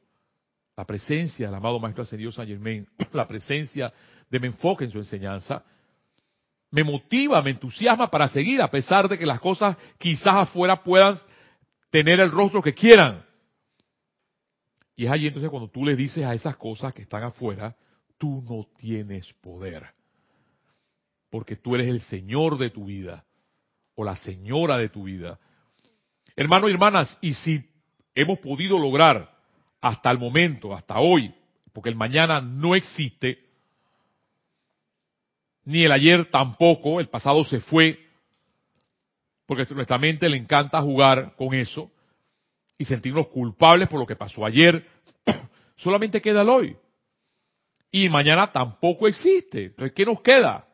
La 0.77 0.85
presencia 0.85 1.47
del 1.47 1.55
amado 1.55 1.79
Maestro 1.79 2.03
Ascendido 2.03 2.33
San 2.33 2.47
Germain, 2.47 2.87
la 3.13 3.27
presencia 3.27 3.93
de 4.29 4.41
mi 4.41 4.49
enfoque 4.49 4.85
en 4.85 4.91
su 4.91 4.99
enseñanza, 4.99 5.65
me 6.71 6.83
motiva, 6.83 7.41
me 7.41 7.51
entusiasma 7.51 8.11
para 8.11 8.27
seguir, 8.29 8.61
a 8.61 8.71
pesar 8.71 9.09
de 9.09 9.17
que 9.17 9.27
las 9.27 9.39
cosas 9.39 9.77
quizás 9.99 10.35
afuera 10.35 10.83
puedan 10.83 11.17
tener 11.91 12.19
el 12.19 12.33
rostro 12.33 12.61
que 12.61 12.75
quieran. 12.75 13.25
Y 14.97 15.07
es 15.07 15.11
allí 15.13 15.29
entonces 15.29 15.51
cuando 15.51 15.71
tú 15.71 15.85
le 15.85 15.95
dices 15.95 16.25
a 16.25 16.35
esas 16.35 16.57
cosas 16.57 16.93
que 16.93 17.03
están 17.03 17.23
afuera, 17.23 17.77
tú 18.19 18.43
no 18.43 18.67
tienes 18.77 19.33
poder. 19.35 19.87
Porque 21.35 21.57
tú 21.57 21.75
eres 21.75 21.89
el 21.89 22.01
Señor 22.01 22.59
de 22.59 22.71
tu 22.71 22.85
vida 22.85 23.25
o 23.97 24.05
la 24.05 24.15
señora 24.15 24.79
de 24.79 24.89
tu 24.89 25.03
vida. 25.03 25.41
Hermanos 26.37 26.71
y 26.71 26.75
hermanas, 26.75 27.19
y 27.21 27.35
si 27.35 27.69
hemos 28.15 28.39
podido 28.39 28.79
lograr 28.79 29.37
hasta 29.81 30.13
el 30.13 30.19
momento, 30.19 30.73
hasta 30.73 31.01
hoy, 31.01 31.35
porque 31.73 31.89
el 31.89 31.97
mañana 31.97 32.41
no 32.41 32.77
existe, 32.77 33.49
ni 35.65 35.83
el 35.83 35.91
ayer 35.91 36.31
tampoco, 36.31 37.01
el 37.01 37.09
pasado 37.09 37.43
se 37.43 37.59
fue, 37.59 37.99
porque 39.45 39.65
a 39.65 39.75
nuestra 39.75 39.99
mente 39.99 40.29
le 40.29 40.37
encanta 40.37 40.81
jugar 40.83 41.35
con 41.35 41.53
eso 41.53 41.91
y 42.79 42.85
sentirnos 42.85 43.27
culpables 43.27 43.89
por 43.89 43.99
lo 43.99 44.07
que 44.07 44.15
pasó 44.15 44.47
ayer, 44.47 44.87
solamente 45.75 46.23
queda 46.23 46.43
el 46.43 46.49
hoy 46.49 46.77
y 47.91 48.09
mañana 48.09 48.53
tampoco 48.53 49.09
existe. 49.09 49.65
Entonces, 49.65 49.93
¿qué 49.97 50.07
nos 50.07 50.21
queda? 50.21 50.69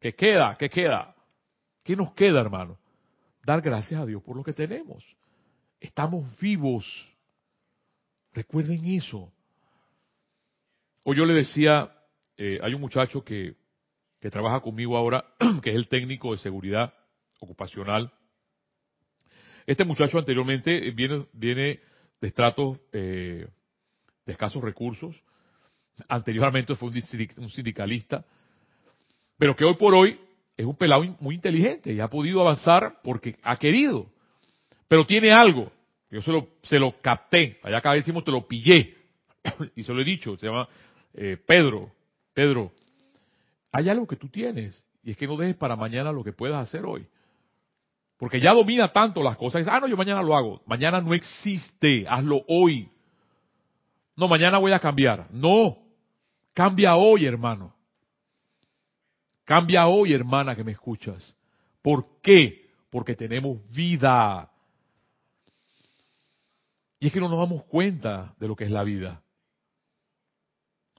¿Qué 0.00 0.14
queda? 0.14 0.56
¿Qué 0.56 0.70
queda? 0.70 1.14
¿Qué 1.84 1.94
nos 1.94 2.14
queda, 2.14 2.40
hermano? 2.40 2.78
Dar 3.44 3.60
gracias 3.60 4.00
a 4.00 4.06
Dios 4.06 4.22
por 4.22 4.34
lo 4.36 4.42
que 4.42 4.54
tenemos. 4.54 5.04
Estamos 5.78 6.38
vivos. 6.40 6.86
Recuerden 8.32 8.84
eso. 8.86 9.30
O 11.04 11.12
yo 11.12 11.24
le 11.24 11.34
decía, 11.34 11.92
eh, 12.36 12.58
hay 12.62 12.74
un 12.74 12.80
muchacho 12.80 13.22
que, 13.22 13.56
que 14.20 14.30
trabaja 14.30 14.60
conmigo 14.60 14.96
ahora, 14.96 15.24
que 15.62 15.70
es 15.70 15.76
el 15.76 15.88
técnico 15.88 16.32
de 16.32 16.38
seguridad 16.38 16.94
ocupacional. 17.38 18.12
Este 19.66 19.84
muchacho 19.84 20.18
anteriormente 20.18 20.90
viene, 20.92 21.26
viene 21.32 21.80
de 22.20 22.28
estratos 22.28 22.78
eh, 22.92 23.46
de 24.24 24.32
escasos 24.32 24.62
recursos, 24.62 25.22
anteriormente 26.08 26.74
fue 26.76 26.90
un 26.90 27.50
sindicalista, 27.50 28.24
pero 29.40 29.56
que 29.56 29.64
hoy 29.64 29.74
por 29.76 29.94
hoy 29.94 30.20
es 30.54 30.66
un 30.66 30.76
pelado 30.76 31.02
muy 31.18 31.34
inteligente 31.34 31.94
y 31.94 31.98
ha 31.98 32.08
podido 32.08 32.42
avanzar 32.42 33.00
porque 33.02 33.38
ha 33.42 33.56
querido, 33.56 34.06
pero 34.86 35.06
tiene 35.06 35.32
algo, 35.32 35.72
yo 36.10 36.20
se 36.20 36.30
lo, 36.30 36.46
se 36.60 36.78
lo 36.78 37.00
capté, 37.00 37.58
allá 37.62 37.78
acá 37.78 37.94
decimos 37.94 38.22
te 38.22 38.30
lo 38.30 38.46
pillé, 38.46 38.98
y 39.74 39.82
se 39.82 39.94
lo 39.94 40.02
he 40.02 40.04
dicho, 40.04 40.36
se 40.36 40.44
llama 40.44 40.68
eh, 41.14 41.38
Pedro, 41.46 41.90
Pedro, 42.34 42.70
hay 43.72 43.88
algo 43.88 44.06
que 44.06 44.16
tú 44.16 44.28
tienes, 44.28 44.84
y 45.02 45.12
es 45.12 45.16
que 45.16 45.26
no 45.26 45.38
dejes 45.38 45.56
para 45.56 45.74
mañana 45.74 46.12
lo 46.12 46.22
que 46.22 46.34
puedas 46.34 46.68
hacer 46.68 46.84
hoy. 46.84 47.06
Porque 48.18 48.42
ya 48.42 48.52
domina 48.52 48.88
tanto 48.88 49.22
las 49.22 49.38
cosas. 49.38 49.66
Ah, 49.66 49.80
no, 49.80 49.86
yo 49.86 49.96
mañana 49.96 50.22
lo 50.22 50.36
hago. 50.36 50.60
Mañana 50.66 51.00
no 51.00 51.14
existe. 51.14 52.04
Hazlo 52.06 52.44
hoy. 52.48 52.90
No, 54.14 54.28
mañana 54.28 54.58
voy 54.58 54.72
a 54.72 54.78
cambiar. 54.78 55.28
No. 55.30 55.78
Cambia 56.52 56.96
hoy, 56.96 57.24
hermano. 57.24 57.72
Cambia 59.50 59.88
hoy, 59.88 60.12
hermana, 60.12 60.54
que 60.54 60.62
me 60.62 60.70
escuchas. 60.70 61.34
¿Por 61.82 62.20
qué? 62.22 62.70
Porque 62.88 63.16
tenemos 63.16 63.58
vida. 63.74 64.48
Y 67.00 67.08
es 67.08 67.12
que 67.12 67.18
no 67.18 67.28
nos 67.28 67.40
damos 67.40 67.64
cuenta 67.64 68.32
de 68.38 68.46
lo 68.46 68.54
que 68.54 68.62
es 68.62 68.70
la 68.70 68.84
vida. 68.84 69.20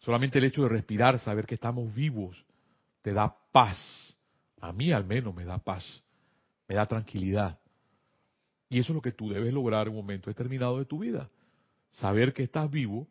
Solamente 0.01 0.37
el 0.39 0.43
hecho 0.43 0.63
de 0.63 0.67
respirar, 0.67 1.17
saber 1.19 1.45
que 1.45 1.55
estamos 1.55 1.95
vivos, 1.95 2.43
te 3.01 3.13
da 3.13 3.33
paz. 3.53 3.79
A 4.59 4.73
mí 4.73 4.91
al 4.91 5.05
menos 5.05 5.33
me 5.33 5.45
da 5.45 5.57
paz 5.57 6.03
me 6.67 6.75
da 6.75 6.85
tranquilidad. 6.85 7.57
Y 8.69 8.79
eso 8.79 8.91
es 8.91 8.95
lo 8.95 9.01
que 9.01 9.13
tú 9.13 9.29
debes 9.29 9.53
lograr 9.53 9.87
en 9.87 9.93
un 9.93 9.99
momento 9.99 10.29
determinado 10.29 10.77
de 10.77 10.83
tu 10.83 10.99
vida. 10.99 11.29
Saber 11.91 12.33
que 12.33 12.43
estás 12.43 12.69
vivo, 12.69 13.07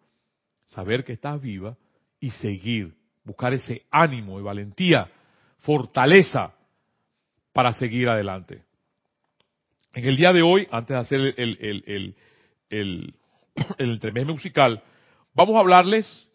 saber 0.67 1.03
que 1.03 1.15
estás 1.15 1.41
viva 1.41 1.79
y 2.21 2.31
seguir. 2.31 2.95
Buscar 3.25 3.55
ese 3.55 3.87
ánimo 3.91 4.39
y 4.39 4.43
valentía, 4.43 5.11
fortaleza 5.61 6.55
para 7.53 7.73
seguir 7.73 8.09
adelante. 8.09 8.63
En 9.93 10.05
el 10.05 10.17
día 10.17 10.33
de 10.33 10.43
hoy, 10.43 10.69
antes 10.71 10.95
de 10.95 11.01
hacer 11.01 11.21
el, 11.37 11.59
el, 11.61 11.85
el, 11.87 13.15
el, 13.79 14.01
el 14.03 14.27
musical, 14.27 14.83
vamos 15.35 15.57
a 15.57 15.61
hablarles 15.61 16.29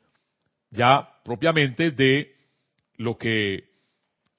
ya 0.71 1.09
propiamente 1.23 1.91
de 1.91 2.35
lo 2.97 3.17
que 3.17 3.69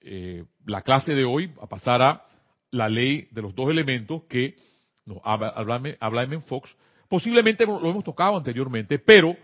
eh, 0.00 0.44
la 0.66 0.82
clase 0.82 1.14
de 1.14 1.24
hoy 1.24 1.46
va 1.46 1.64
a 1.64 1.68
pasar 1.68 2.02
a 2.02 2.24
la 2.70 2.88
ley 2.88 3.28
de 3.30 3.42
los 3.42 3.54
dos 3.54 3.70
elementos 3.70 4.24
que 4.28 4.56
nos 5.06 5.18
habla, 5.24 6.22
M. 6.24 6.40
Fox. 6.42 6.76
Posiblemente 7.08 7.64
lo 7.64 7.88
hemos 7.88 8.04
tocado 8.04 8.36
anteriormente, 8.36 8.98
pero 8.98 9.36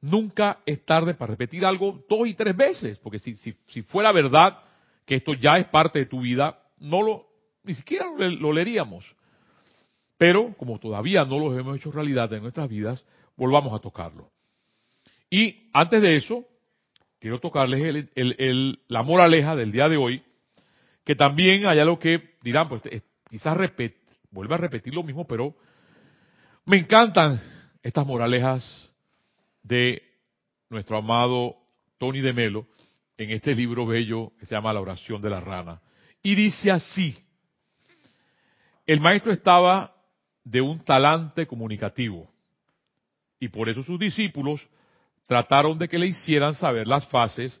nunca 0.00 0.58
es 0.66 0.84
tarde 0.84 1.14
para 1.14 1.30
repetir 1.30 1.64
algo 1.64 2.02
dos 2.08 2.26
y 2.26 2.34
tres 2.34 2.56
veces, 2.56 2.98
porque 2.98 3.18
si, 3.18 3.36
si, 3.36 3.54
si 3.68 3.82
fuera 3.82 4.10
verdad 4.10 4.58
que 5.04 5.16
esto 5.16 5.34
ya 5.34 5.58
es 5.58 5.66
parte 5.66 5.98
de 6.00 6.06
tu 6.06 6.20
vida, 6.20 6.58
no 6.78 7.02
lo, 7.02 7.26
ni 7.64 7.74
siquiera 7.74 8.06
lo, 8.16 8.52
leeríamos. 8.52 9.04
Pero 10.16 10.54
como 10.56 10.78
todavía 10.78 11.24
no 11.24 11.38
lo 11.38 11.58
hemos 11.58 11.76
hecho 11.76 11.90
realidad 11.90 12.32
en 12.32 12.42
nuestras 12.42 12.68
vidas, 12.68 13.04
volvamos 13.36 13.72
a 13.72 13.80
tocarlo. 13.80 14.30
Y 15.30 15.68
antes 15.72 16.02
de 16.02 16.16
eso, 16.16 16.44
quiero 17.18 17.40
tocarles 17.40 18.08
el, 18.14 18.80
la 18.88 19.02
moraleja 19.02 19.56
del 19.56 19.72
día 19.72 19.88
de 19.88 19.96
hoy, 19.96 20.22
que 21.04 21.16
también 21.16 21.66
hay 21.66 21.78
algo 21.78 21.98
que 21.98 22.34
dirán, 22.42 22.68
pues 22.68 22.82
quizás 23.28 23.58
vuelva 24.30 24.56
a 24.56 24.58
repetir 24.58 24.94
lo 24.94 25.02
mismo, 25.02 25.26
pero 25.26 25.54
me 26.64 26.78
encantan 26.78 27.40
estas 27.82 28.06
moralejas 28.06 28.90
de 29.62 30.02
nuestro 30.68 30.98
amado 30.98 31.56
Tony 31.98 32.20
de 32.20 32.32
Melo 32.32 32.66
en 33.22 33.30
este 33.30 33.54
libro 33.54 33.86
bello 33.86 34.32
que 34.38 34.46
se 34.46 34.54
llama 34.54 34.72
La 34.72 34.80
oración 34.80 35.20
de 35.22 35.30
la 35.30 35.40
rana. 35.40 35.80
Y 36.22 36.34
dice 36.34 36.70
así, 36.70 37.16
el 38.86 39.00
maestro 39.00 39.32
estaba 39.32 39.94
de 40.44 40.60
un 40.60 40.80
talante 40.80 41.46
comunicativo 41.46 42.30
y 43.38 43.48
por 43.48 43.68
eso 43.68 43.82
sus 43.82 43.98
discípulos 43.98 44.66
trataron 45.26 45.78
de 45.78 45.88
que 45.88 45.98
le 45.98 46.08
hicieran 46.08 46.54
saber 46.54 46.86
las 46.86 47.06
fases 47.08 47.60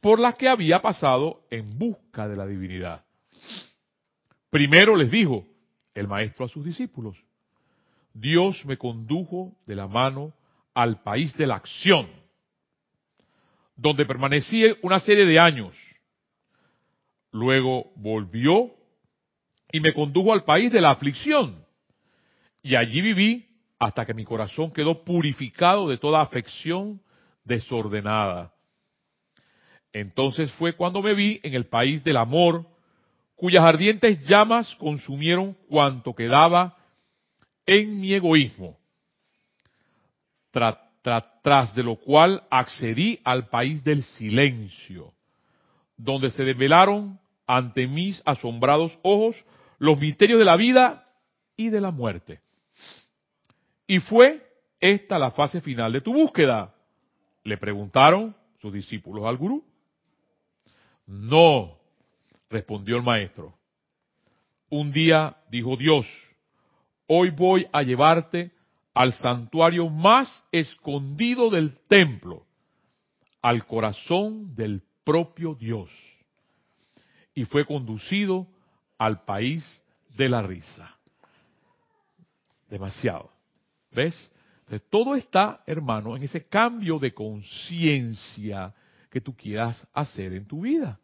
por 0.00 0.18
las 0.18 0.36
que 0.36 0.48
había 0.48 0.80
pasado 0.80 1.42
en 1.50 1.78
busca 1.78 2.28
de 2.28 2.36
la 2.36 2.46
divinidad. 2.46 3.04
Primero 4.50 4.96
les 4.96 5.10
dijo 5.10 5.44
el 5.94 6.06
maestro 6.08 6.46
a 6.46 6.48
sus 6.48 6.64
discípulos, 6.64 7.16
Dios 8.14 8.64
me 8.64 8.78
condujo 8.78 9.56
de 9.66 9.76
la 9.76 9.86
mano 9.86 10.32
al 10.74 11.02
país 11.02 11.36
de 11.36 11.46
la 11.46 11.56
acción, 11.56 12.08
donde 13.78 14.04
permanecí 14.04 14.64
una 14.82 14.98
serie 14.98 15.24
de 15.24 15.38
años. 15.38 15.74
Luego 17.30 17.92
volvió 17.94 18.72
y 19.70 19.80
me 19.80 19.94
condujo 19.94 20.32
al 20.32 20.44
país 20.44 20.72
de 20.72 20.80
la 20.80 20.90
aflicción. 20.90 21.64
Y 22.60 22.74
allí 22.74 23.00
viví 23.00 23.46
hasta 23.78 24.04
que 24.04 24.14
mi 24.14 24.24
corazón 24.24 24.72
quedó 24.72 25.04
purificado 25.04 25.88
de 25.88 25.96
toda 25.96 26.20
afección 26.20 27.00
desordenada. 27.44 28.52
Entonces 29.92 30.52
fue 30.54 30.74
cuando 30.74 31.00
me 31.00 31.14
vi 31.14 31.40
en 31.44 31.54
el 31.54 31.66
país 31.66 32.02
del 32.02 32.16
amor, 32.16 32.66
cuyas 33.36 33.62
ardientes 33.62 34.26
llamas 34.26 34.74
consumieron 34.74 35.56
cuanto 35.68 36.14
quedaba 36.14 36.76
en 37.64 38.00
mi 38.00 38.12
egoísmo, 38.12 38.76
tras 41.42 41.74
de 41.74 41.82
lo 41.82 41.96
cual 41.96 42.42
accedí 42.50 43.20
al 43.24 43.48
país 43.48 43.82
del 43.84 44.02
silencio, 44.02 45.12
donde 45.96 46.30
se 46.30 46.44
desvelaron 46.44 47.18
ante 47.46 47.86
mis 47.86 48.22
asombrados 48.24 48.98
ojos 49.02 49.36
los 49.78 49.98
misterios 49.98 50.38
de 50.38 50.44
la 50.44 50.56
vida 50.56 51.06
y 51.56 51.70
de 51.70 51.80
la 51.80 51.90
muerte. 51.90 52.40
Y 53.86 54.00
fue 54.00 54.46
esta 54.80 55.18
la 55.18 55.30
fase 55.30 55.60
final 55.60 55.92
de 55.92 56.00
tu 56.00 56.12
búsqueda, 56.12 56.74
le 57.44 57.56
preguntaron 57.56 58.36
sus 58.60 58.72
discípulos 58.72 59.24
al 59.24 59.36
gurú. 59.36 59.64
No, 61.06 61.78
respondió 62.50 62.96
el 62.96 63.02
maestro. 63.02 63.54
Un 64.68 64.92
día 64.92 65.36
dijo 65.50 65.76
Dios, 65.76 66.06
hoy 67.06 67.30
voy 67.30 67.66
a 67.72 67.82
llevarte 67.82 68.52
al 68.98 69.12
santuario 69.12 69.88
más 69.88 70.42
escondido 70.50 71.50
del 71.50 71.78
templo, 71.86 72.44
al 73.40 73.64
corazón 73.64 74.56
del 74.56 74.82
propio 75.04 75.54
Dios. 75.54 75.88
Y 77.32 77.44
fue 77.44 77.64
conducido 77.64 78.48
al 78.98 79.22
país 79.24 79.84
de 80.16 80.28
la 80.28 80.42
risa. 80.42 80.96
Demasiado. 82.68 83.30
¿Ves? 83.92 84.32
todo 84.90 85.14
está, 85.14 85.62
hermano, 85.64 86.16
en 86.16 86.24
ese 86.24 86.48
cambio 86.48 86.98
de 86.98 87.14
conciencia 87.14 88.74
que 89.10 89.20
tú 89.20 89.32
quieras 89.36 89.86
hacer 89.94 90.32
en 90.32 90.44
tu 90.44 90.62
vida. 90.62 90.98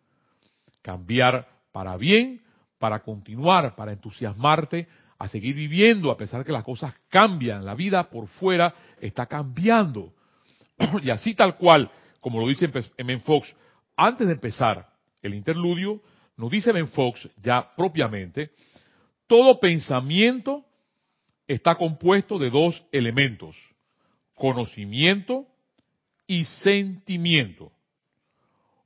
Cambiar 0.82 1.48
para 1.70 1.96
bien, 1.96 2.42
para 2.80 3.04
continuar, 3.04 3.76
para 3.76 3.92
entusiasmarte 3.92 4.88
a 5.24 5.28
seguir 5.28 5.54
viviendo 5.54 6.10
a 6.10 6.18
pesar 6.18 6.44
que 6.44 6.52
las 6.52 6.64
cosas 6.64 6.94
cambian, 7.08 7.64
la 7.64 7.74
vida 7.74 8.10
por 8.10 8.28
fuera 8.28 8.74
está 9.00 9.24
cambiando. 9.24 10.12
y 11.02 11.08
así 11.08 11.34
tal 11.34 11.56
cual, 11.56 11.90
como 12.20 12.40
lo 12.40 12.46
dice 12.46 12.70
M. 12.98 13.20
Fox, 13.20 13.54
antes 13.96 14.26
de 14.26 14.34
empezar 14.34 14.86
el 15.22 15.34
interludio, 15.34 16.02
nos 16.36 16.50
dice 16.50 16.70
M. 16.70 16.86
Fox 16.88 17.28
ya 17.42 17.74
propiamente, 17.74 18.50
todo 19.26 19.58
pensamiento 19.58 20.62
está 21.48 21.74
compuesto 21.76 22.38
de 22.38 22.50
dos 22.50 22.84
elementos, 22.92 23.56
conocimiento 24.34 25.46
y 26.26 26.44
sentimiento. 26.44 27.72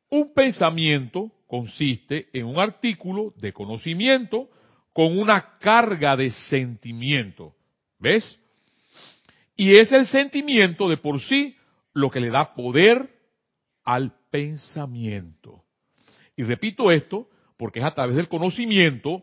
Un 0.09 0.33
pensamiento 0.33 1.33
consiste 1.49 2.29
en 2.33 2.47
un 2.47 2.61
artículo 2.61 3.35
de 3.39 3.53
conocimiento 3.53 4.49
con 4.99 5.17
una 5.17 5.59
carga 5.61 6.17
de 6.17 6.33
sentimiento. 6.33 7.55
¿Ves? 8.01 8.37
Y 9.55 9.79
es 9.79 9.93
el 9.93 10.09
sentimiento 10.09 10.89
de 10.89 10.97
por 10.97 11.21
sí 11.21 11.55
lo 11.93 12.11
que 12.11 12.19
le 12.19 12.31
da 12.31 12.53
poder 12.53 13.09
al 13.85 14.13
pensamiento. 14.33 15.63
Y 16.37 16.43
repito 16.43 16.91
esto 16.91 17.29
porque 17.57 17.79
es 17.79 17.85
a 17.85 17.95
través 17.95 18.17
del 18.17 18.27
conocimiento, 18.27 19.23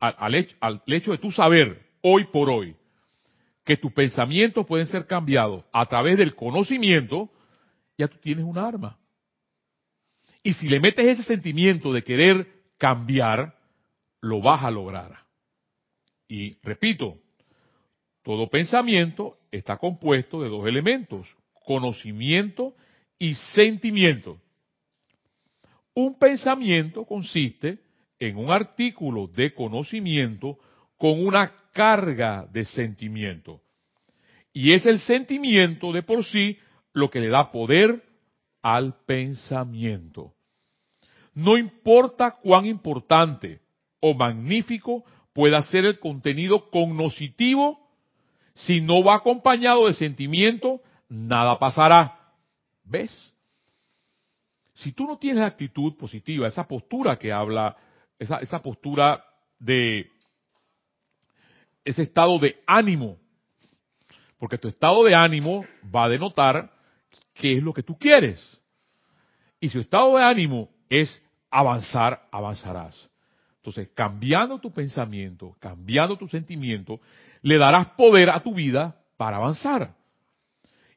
al, 0.00 0.34
hecho, 0.34 0.56
al 0.60 0.80
hecho 0.86 1.10
de 1.10 1.18
tu 1.18 1.30
saber 1.30 1.90
hoy 2.00 2.24
por 2.32 2.48
hoy, 2.48 2.74
que 3.66 3.76
tus 3.76 3.92
pensamientos 3.92 4.64
pueden 4.64 4.86
ser 4.86 5.06
cambiados 5.06 5.62
a 5.74 5.84
través 5.84 6.16
del 6.16 6.34
conocimiento, 6.34 7.30
ya 7.98 8.08
tú 8.08 8.16
tienes 8.16 8.46
un 8.46 8.56
arma. 8.56 8.98
Y 10.42 10.54
si 10.54 10.70
le 10.70 10.80
metes 10.80 11.04
ese 11.04 11.22
sentimiento 11.24 11.92
de 11.92 12.02
querer 12.02 12.46
cambiar, 12.78 13.61
lo 14.22 14.40
vas 14.40 14.64
a 14.64 14.70
lograr. 14.70 15.18
Y 16.28 16.56
repito, 16.62 17.18
todo 18.22 18.48
pensamiento 18.48 19.36
está 19.50 19.76
compuesto 19.76 20.40
de 20.40 20.48
dos 20.48 20.66
elementos, 20.66 21.28
conocimiento 21.64 22.74
y 23.18 23.34
sentimiento. 23.34 24.40
Un 25.94 26.18
pensamiento 26.18 27.04
consiste 27.04 27.80
en 28.18 28.38
un 28.38 28.50
artículo 28.50 29.26
de 29.26 29.52
conocimiento 29.52 30.58
con 30.96 31.24
una 31.26 31.52
carga 31.72 32.46
de 32.50 32.64
sentimiento. 32.64 33.60
Y 34.52 34.72
es 34.72 34.86
el 34.86 35.00
sentimiento 35.00 35.92
de 35.92 36.02
por 36.02 36.24
sí 36.24 36.56
lo 36.92 37.10
que 37.10 37.20
le 37.20 37.28
da 37.28 37.50
poder 37.50 38.02
al 38.62 38.94
pensamiento. 39.04 40.34
No 41.34 41.56
importa 41.58 42.38
cuán 42.42 42.66
importante 42.66 43.60
o 44.02 44.14
magnífico 44.14 45.04
pueda 45.32 45.62
ser 45.62 45.86
el 45.86 45.98
contenido 46.00 46.68
cognoscitivo, 46.70 47.78
si 48.52 48.80
no 48.80 49.02
va 49.02 49.14
acompañado 49.14 49.86
de 49.86 49.94
sentimiento, 49.94 50.82
nada 51.08 51.58
pasará. 51.58 52.18
¿Ves? 52.84 53.32
Si 54.74 54.92
tú 54.92 55.06
no 55.06 55.18
tienes 55.18 55.42
actitud 55.42 55.96
positiva, 55.96 56.48
esa 56.48 56.66
postura 56.66 57.16
que 57.16 57.32
habla, 57.32 57.76
esa, 58.18 58.38
esa 58.38 58.60
postura 58.60 59.24
de 59.58 60.10
ese 61.84 62.02
estado 62.02 62.38
de 62.38 62.60
ánimo, 62.66 63.18
porque 64.38 64.58
tu 64.58 64.66
estado 64.66 65.04
de 65.04 65.14
ánimo 65.14 65.64
va 65.94 66.04
a 66.04 66.08
denotar 66.08 66.72
qué 67.34 67.52
es 67.52 67.62
lo 67.62 67.72
que 67.72 67.84
tú 67.84 67.96
quieres. 67.96 68.60
Y 69.60 69.68
si 69.68 69.74
tu 69.74 69.80
estado 69.80 70.16
de 70.16 70.24
ánimo 70.24 70.68
es 70.88 71.22
avanzar, 71.50 72.28
avanzarás. 72.32 73.11
Entonces, 73.62 73.90
cambiando 73.94 74.58
tu 74.58 74.72
pensamiento, 74.72 75.54
cambiando 75.60 76.16
tu 76.16 76.26
sentimiento, 76.26 77.00
le 77.42 77.58
darás 77.58 77.90
poder 77.90 78.28
a 78.28 78.40
tu 78.40 78.52
vida 78.52 78.96
para 79.16 79.36
avanzar. 79.36 79.94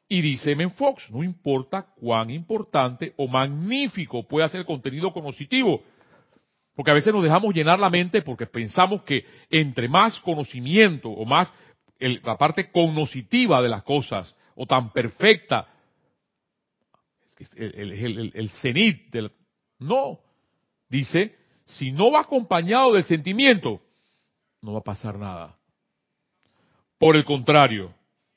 Y 0.08 0.20
dice 0.20 0.56
Men 0.56 0.72
Fox, 0.72 1.08
no 1.10 1.22
importa 1.22 1.86
cuán 1.94 2.28
importante 2.28 3.14
o 3.18 3.28
magnífico 3.28 4.26
pueda 4.26 4.48
ser 4.48 4.60
el 4.60 4.66
contenido 4.66 5.12
conocitivo, 5.12 5.80
porque 6.74 6.90
a 6.90 6.94
veces 6.94 7.14
nos 7.14 7.22
dejamos 7.22 7.54
llenar 7.54 7.78
la 7.78 7.88
mente 7.88 8.20
porque 8.22 8.46
pensamos 8.46 9.02
que 9.02 9.24
entre 9.48 9.88
más 9.88 10.18
conocimiento 10.18 11.08
o 11.08 11.24
más 11.24 11.52
la 12.00 12.36
parte 12.36 12.72
cognoscitiva 12.72 13.62
de 13.62 13.68
las 13.68 13.84
cosas, 13.84 14.34
o 14.56 14.66
tan 14.66 14.92
perfecta, 14.92 15.68
el, 17.54 18.32
el, 18.34 18.50
cenit 18.60 19.12
del... 19.12 19.30
No, 19.78 20.18
dice, 20.88 21.36
si 21.66 21.90
no 21.92 22.10
va 22.10 22.20
acompañado 22.20 22.94
del 22.94 23.04
sentimiento, 23.04 23.82
no 24.62 24.72
va 24.72 24.78
a 24.78 24.84
pasar 24.84 25.18
nada. 25.18 25.58
Por 26.98 27.16
el 27.16 27.24
contrario, 27.24 27.92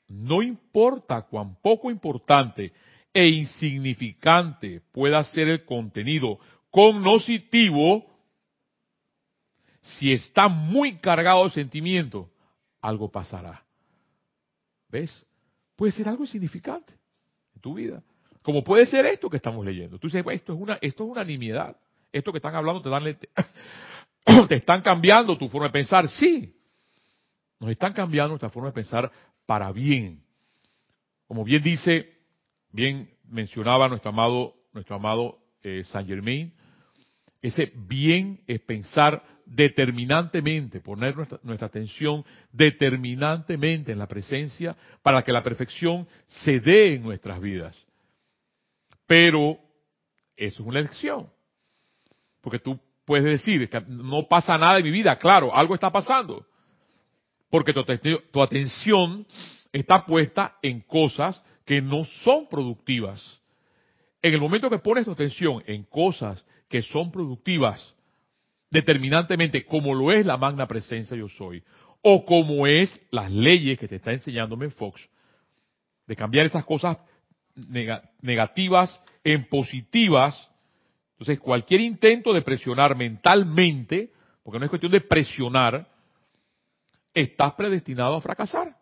no 0.08 0.42
importa 0.42 1.22
cuán 1.22 1.56
poco 1.62 1.90
importante 1.90 2.72
e 3.14 3.28
insignificante 3.28 4.82
pueda 4.92 5.22
ser 5.24 5.48
el 5.48 5.64
contenido 5.64 6.38
cognoscitivo, 6.70 8.04
si 9.80 10.12
está 10.12 10.48
muy 10.48 10.98
cargado 10.98 11.44
de 11.44 11.50
sentimiento, 11.50 12.30
algo 12.82 13.10
pasará. 13.10 13.64
¿Ves? 14.88 15.26
Puede 15.76 15.92
ser 15.92 16.08
algo 16.08 16.24
insignificante 16.24 16.92
en 17.54 17.60
tu 17.60 17.74
vida. 17.74 18.02
Como 18.42 18.62
puede 18.62 18.86
ser 18.86 19.06
esto 19.06 19.30
que 19.30 19.36
estamos 19.36 19.64
leyendo. 19.64 19.98
Tú 19.98 20.08
dices, 20.08 20.24
esto 20.30 20.52
es 20.52 20.60
una, 20.60 20.78
esto 20.80 21.04
es 21.04 21.10
una 21.10 21.24
nimiedad. 21.24 21.76
Esto 22.12 22.32
que 22.32 22.38
están 22.38 22.54
hablando 22.54 22.82
te 22.82 22.88
dan, 22.88 23.04
te 24.48 24.54
están 24.54 24.82
cambiando 24.82 25.36
tu 25.38 25.48
forma 25.48 25.68
de 25.68 25.72
pensar. 25.72 26.08
Sí, 26.08 26.54
nos 27.58 27.70
están 27.70 27.92
cambiando 27.92 28.30
nuestra 28.30 28.50
forma 28.50 28.70
de 28.70 28.74
pensar 28.74 29.10
para 29.46 29.70
bien. 29.70 30.22
Como 31.26 31.44
bien 31.44 31.62
dice, 31.62 32.18
bien 32.72 33.10
mencionaba 33.28 33.88
nuestro 33.88 34.10
amado, 34.10 34.54
nuestro 34.72 34.96
amado 34.96 35.38
eh, 35.62 35.84
Saint 35.84 36.08
Germain, 36.08 36.52
ese 37.42 37.72
bien 37.74 38.40
es 38.46 38.60
pensar 38.60 39.22
determinantemente, 39.46 40.80
poner 40.80 41.16
nuestra, 41.16 41.40
nuestra, 41.42 41.68
atención 41.68 42.24
determinantemente 42.52 43.92
en 43.92 43.98
la 43.98 44.06
presencia 44.06 44.76
para 45.02 45.22
que 45.22 45.32
la 45.32 45.42
perfección 45.42 46.06
se 46.26 46.60
dé 46.60 46.94
en 46.94 47.02
nuestras 47.02 47.40
vidas. 47.40 47.86
Pero 49.06 49.58
eso 50.36 50.62
es 50.62 50.68
una 50.68 50.80
elección. 50.80 51.30
Porque 52.40 52.58
tú 52.58 52.78
puedes 53.04 53.24
decir 53.24 53.68
que 53.68 53.80
no 53.88 54.26
pasa 54.28 54.56
nada 54.56 54.78
en 54.78 54.84
mi 54.84 54.90
vida, 54.90 55.18
claro, 55.18 55.54
algo 55.54 55.74
está 55.74 55.90
pasando. 55.90 56.46
Porque 57.50 57.72
tu, 57.72 57.84
tu 58.30 58.42
atención 58.42 59.26
está 59.72 60.04
puesta 60.04 60.56
en 60.62 60.80
cosas 60.80 61.42
que 61.64 61.80
no 61.80 62.04
son 62.04 62.48
productivas. 62.48 63.40
En 64.22 64.34
el 64.34 64.40
momento 64.40 64.70
que 64.70 64.78
pones 64.78 65.04
tu 65.04 65.12
atención 65.12 65.62
en 65.66 65.84
cosas 65.84 66.44
que 66.68 66.82
son 66.82 67.10
productivas, 67.10 67.94
determinantemente, 68.70 69.64
como 69.64 69.94
lo 69.94 70.12
es 70.12 70.24
la 70.24 70.36
magna 70.36 70.66
presencia 70.66 71.16
yo 71.16 71.28
soy, 71.28 71.62
o 72.02 72.24
como 72.24 72.66
es 72.66 73.00
las 73.10 73.30
leyes 73.30 73.78
que 73.78 73.88
te 73.88 73.96
está 73.96 74.12
enseñándome 74.12 74.70
Fox, 74.70 75.08
de 76.06 76.16
cambiar 76.16 76.46
esas 76.46 76.64
cosas 76.64 76.98
negativas 78.22 79.00
en 79.24 79.48
positivas, 79.48 80.48
entonces 81.20 81.38
cualquier 81.38 81.82
intento 81.82 82.32
de 82.32 82.40
presionar 82.40 82.96
mentalmente, 82.96 84.10
porque 84.42 84.58
no 84.58 84.64
es 84.64 84.70
cuestión 84.70 84.90
de 84.90 85.02
presionar, 85.02 85.86
estás 87.12 87.52
predestinado 87.52 88.14
a 88.14 88.22
fracasar. 88.22 88.74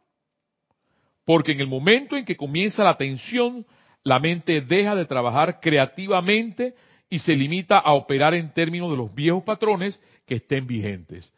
Porque 1.25 1.51
en 1.51 1.59
el 1.59 1.67
momento 1.67 2.17
en 2.17 2.25
que 2.25 2.37
comienza 2.37 2.85
la 2.85 2.97
tensión, 2.97 3.67
la 4.05 4.21
mente 4.21 4.61
deja 4.61 4.95
de 4.95 5.05
trabajar 5.05 5.59
creativamente 5.59 6.77
y 7.11 7.19
se 7.19 7.35
limita 7.35 7.77
a 7.77 7.95
operar 7.95 8.35
en 8.35 8.53
términos 8.53 8.93
de 8.93 8.99
los 8.99 9.13
viejos 9.13 9.43
patrones 9.43 10.01
que 10.25 10.37
estén 10.37 10.65
vigentes. 10.65 11.33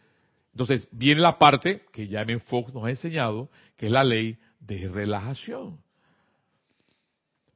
Entonces 0.53 0.87
viene 0.93 1.23
la 1.23 1.39
parte 1.39 1.81
que 1.95 2.09
ya 2.09 2.21
M. 2.21 2.41
Fox 2.41 2.75
nos 2.75 2.85
ha 2.85 2.91
enseñado, 2.91 3.49
que 3.79 3.87
es 3.87 3.93
la 3.93 4.05
ley 4.05 4.37
de 4.59 4.87
relajación. 4.87 5.81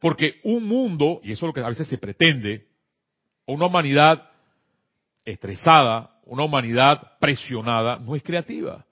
Porque 0.01 0.41
un 0.45 0.65
mundo, 0.65 1.21
y 1.23 1.33
eso 1.33 1.45
es 1.45 1.49
lo 1.49 1.53
que 1.53 1.61
a 1.61 1.69
veces 1.69 1.89
se 1.89 1.99
pretende, 1.99 2.73
una 3.47 3.67
humanidad 3.67 4.31
estresada, 5.25 6.11
una 6.25 6.45
humanidad 6.45 7.19
presionada, 7.19 7.99
no 7.99 8.15
es 8.15 8.23
creativa. 8.23 8.85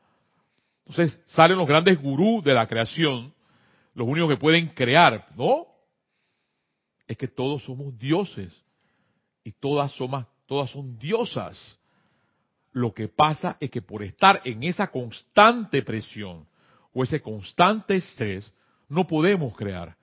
Entonces 0.86 1.18
salen 1.26 1.58
los 1.58 1.66
grandes 1.66 2.00
gurús 2.00 2.42
de 2.44 2.54
la 2.54 2.66
creación, 2.66 3.32
los 3.94 4.06
únicos 4.06 4.30
que 4.30 4.36
pueden 4.36 4.68
crear, 4.68 5.26
¿no? 5.36 5.66
Es 7.06 7.16
que 7.16 7.28
todos 7.28 7.62
somos 7.64 7.96
dioses 7.98 8.52
y 9.44 9.52
todas 9.52 9.92
son, 9.92 10.26
todas 10.46 10.70
son 10.70 10.98
diosas. 10.98 11.78
Lo 12.72 12.92
que 12.94 13.08
pasa 13.08 13.56
es 13.60 13.70
que 13.70 13.82
por 13.82 14.02
estar 14.02 14.40
en 14.44 14.62
esa 14.62 14.90
constante 14.90 15.82
presión 15.82 16.46
o 16.94 17.02
ese 17.02 17.20
constante 17.20 17.96
estrés, 17.96 18.52
no 18.88 19.06
podemos 19.06 19.54
crear. 19.56 19.96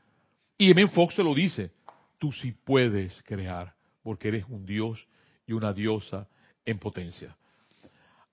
Y 0.57 0.71
M. 0.71 0.87
Fox 0.89 1.15
se 1.15 1.23
lo 1.23 1.33
dice, 1.33 1.71
tú 2.17 2.31
sí 2.31 2.51
puedes 2.51 3.21
crear, 3.23 3.73
porque 4.09 4.29
eres 4.29 4.45
un 4.49 4.65
dios 4.65 5.07
y 5.45 5.53
una 5.53 5.71
diosa 5.71 6.27
en 6.65 6.79
potencia. 6.79 7.37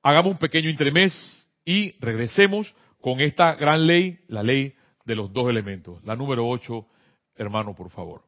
Hagamos 0.02 0.32
un 0.32 0.38
pequeño 0.38 0.70
intermés 0.70 1.12
y 1.66 1.98
regresemos 2.00 2.74
con 2.98 3.20
esta 3.20 3.54
gran 3.56 3.86
ley, 3.86 4.18
la 4.28 4.42
ley 4.42 4.74
de 5.04 5.14
los 5.14 5.30
dos 5.34 5.50
elementos. 5.50 6.02
La 6.02 6.16
número 6.16 6.48
8, 6.48 6.86
hermano, 7.36 7.74
por 7.74 7.90
favor. 7.90 8.22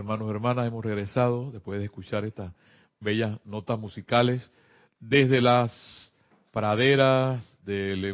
Hermanos, 0.00 0.30
hermanas, 0.30 0.66
hemos 0.66 0.82
regresado 0.82 1.50
después 1.50 1.78
de 1.78 1.84
escuchar 1.84 2.24
estas 2.24 2.54
bellas 3.00 3.38
notas 3.44 3.78
musicales 3.78 4.50
desde 4.98 5.42
las 5.42 6.10
praderas 6.50 7.46
del, 7.66 8.06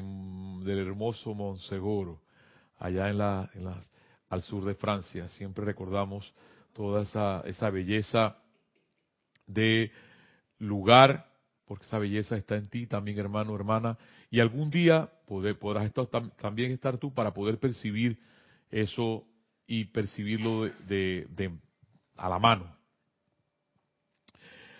hermoso 0.66 1.32
Monsegoro, 1.32 2.20
allá 2.80 3.08
en 3.08 3.18
la, 3.18 3.48
al 4.28 4.42
sur 4.42 4.64
de 4.64 4.74
Francia. 4.74 5.28
Siempre 5.28 5.64
recordamos 5.64 6.34
toda 6.72 7.04
esa, 7.04 7.44
esa 7.46 7.70
belleza 7.70 8.36
de 9.46 9.92
lugar, 10.58 11.30
porque 11.66 11.86
esa 11.86 12.00
belleza 12.00 12.36
está 12.36 12.56
en 12.56 12.68
ti 12.68 12.88
también, 12.88 13.16
hermano, 13.20 13.54
hermana, 13.54 13.96
y 14.28 14.40
algún 14.40 14.70
día 14.70 15.08
podrás 15.28 15.84
estar, 15.84 16.30
también 16.30 16.72
estar 16.72 16.98
tú 16.98 17.14
para 17.14 17.32
poder 17.32 17.60
percibir 17.60 18.18
eso 18.72 19.24
y 19.68 19.84
percibirlo 19.84 20.64
de, 20.88 21.28
a 22.16 22.28
la 22.28 22.38
mano. 22.38 22.76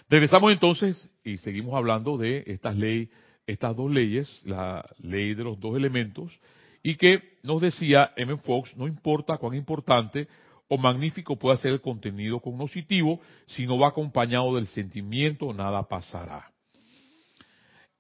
Regresamos 0.08 0.52
entonces 0.52 1.10
y 1.24 1.38
seguimos 1.38 1.74
hablando 1.74 2.16
de 2.16 2.44
estas 2.46 2.76
leyes, 2.76 3.08
estas 3.46 3.74
dos 3.76 3.90
leyes, 3.90 4.40
la 4.44 4.88
ley 4.98 5.34
de 5.34 5.44
los 5.44 5.58
dos 5.58 5.76
elementos, 5.76 6.38
y 6.82 6.96
que 6.96 7.38
nos 7.42 7.60
decía 7.60 8.12
M. 8.16 8.36
Fox, 8.38 8.76
no 8.76 8.86
importa 8.86 9.38
cuán 9.38 9.54
importante 9.54 10.28
o 10.68 10.78
magnífico 10.78 11.36
pueda 11.36 11.56
ser 11.56 11.72
el 11.72 11.80
contenido 11.80 12.40
cognoscitivo, 12.40 13.20
si 13.46 13.66
no 13.66 13.78
va 13.78 13.88
acompañado 13.88 14.56
del 14.56 14.66
sentimiento, 14.68 15.52
nada 15.52 15.82
pasará. 15.88 16.50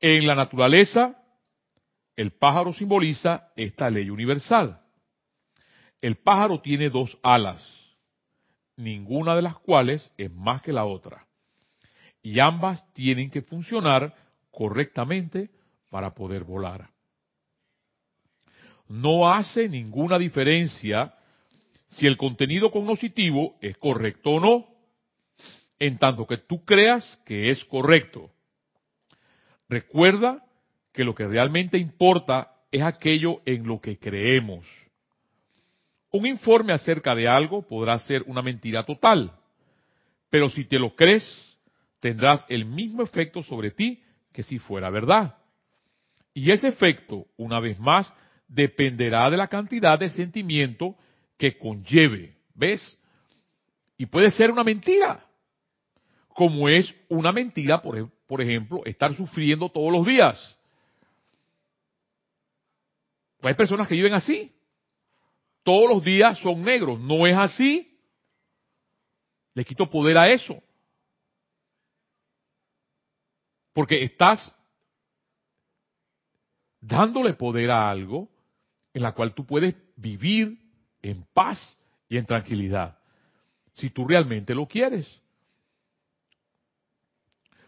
En 0.00 0.26
la 0.26 0.34
naturaleza, 0.34 1.16
el 2.16 2.32
pájaro 2.32 2.72
simboliza 2.72 3.48
esta 3.56 3.90
ley 3.90 4.10
universal. 4.10 4.80
El 6.00 6.16
pájaro 6.16 6.60
tiene 6.60 6.90
dos 6.90 7.16
alas, 7.22 7.62
ninguna 8.76 9.34
de 9.34 9.42
las 9.42 9.58
cuales 9.58 10.12
es 10.16 10.32
más 10.32 10.62
que 10.62 10.72
la 10.72 10.84
otra. 10.84 11.26
Y 12.22 12.40
ambas 12.40 12.92
tienen 12.92 13.30
que 13.30 13.42
funcionar 13.42 14.14
correctamente 14.50 15.50
para 15.90 16.14
poder 16.14 16.44
volar. 16.44 16.90
No 18.88 19.32
hace 19.32 19.68
ninguna 19.68 20.18
diferencia 20.18 21.14
si 21.88 22.06
el 22.06 22.16
contenido 22.16 22.70
cognoscitivo 22.70 23.56
es 23.60 23.76
correcto 23.78 24.30
o 24.30 24.40
no, 24.40 24.66
en 25.78 25.98
tanto 25.98 26.26
que 26.26 26.38
tú 26.38 26.64
creas 26.64 27.18
que 27.24 27.50
es 27.50 27.64
correcto. 27.64 28.30
Recuerda 29.68 30.44
que 30.92 31.04
lo 31.04 31.14
que 31.14 31.26
realmente 31.26 31.78
importa 31.78 32.52
es 32.70 32.82
aquello 32.82 33.42
en 33.44 33.66
lo 33.66 33.80
que 33.80 33.98
creemos. 33.98 34.66
Un 36.16 36.24
informe 36.24 36.72
acerca 36.72 37.14
de 37.14 37.28
algo 37.28 37.60
podrá 37.60 37.98
ser 37.98 38.22
una 38.26 38.40
mentira 38.40 38.84
total, 38.84 39.38
pero 40.30 40.48
si 40.48 40.64
te 40.64 40.78
lo 40.78 40.96
crees, 40.96 41.22
tendrás 42.00 42.42
el 42.48 42.64
mismo 42.64 43.02
efecto 43.02 43.42
sobre 43.42 43.70
ti 43.70 44.02
que 44.32 44.42
si 44.42 44.58
fuera 44.58 44.88
verdad. 44.88 45.36
Y 46.32 46.52
ese 46.52 46.68
efecto, 46.68 47.26
una 47.36 47.60
vez 47.60 47.78
más, 47.78 48.10
dependerá 48.48 49.28
de 49.28 49.36
la 49.36 49.48
cantidad 49.48 49.98
de 49.98 50.08
sentimiento 50.08 50.96
que 51.36 51.58
conlleve. 51.58 52.34
¿Ves? 52.54 52.96
Y 53.98 54.06
puede 54.06 54.30
ser 54.30 54.50
una 54.50 54.64
mentira. 54.64 55.22
Como 56.28 56.70
es 56.70 56.96
una 57.10 57.30
mentira, 57.30 57.82
por, 57.82 58.40
ejemplo, 58.40 58.80
estar 58.86 59.14
sufriendo 59.14 59.68
todos 59.68 59.92
los 59.92 60.06
días. 60.06 60.58
Hay 63.42 63.52
personas 63.52 63.86
que 63.86 63.96
viven 63.96 64.14
así 64.14 64.55
todos 65.66 65.90
los 65.90 66.04
días 66.04 66.38
son 66.38 66.62
negros. 66.62 67.00
No 67.00 67.26
es 67.26 67.36
así. 67.36 67.98
Le 69.52 69.64
quito 69.64 69.90
poder 69.90 70.16
a 70.16 70.30
eso. 70.30 70.62
Porque 73.72 74.04
estás 74.04 74.54
dándole 76.80 77.34
poder 77.34 77.72
a 77.72 77.90
algo 77.90 78.28
en 78.94 79.02
la 79.02 79.10
cual 79.10 79.34
tú 79.34 79.44
puedes 79.44 79.74
vivir 79.96 80.56
en 81.02 81.26
paz 81.34 81.58
y 82.08 82.16
en 82.16 82.26
tranquilidad. 82.26 82.96
Si 83.74 83.90
tú 83.90 84.06
realmente 84.06 84.54
lo 84.54 84.68
quieres. 84.68 85.20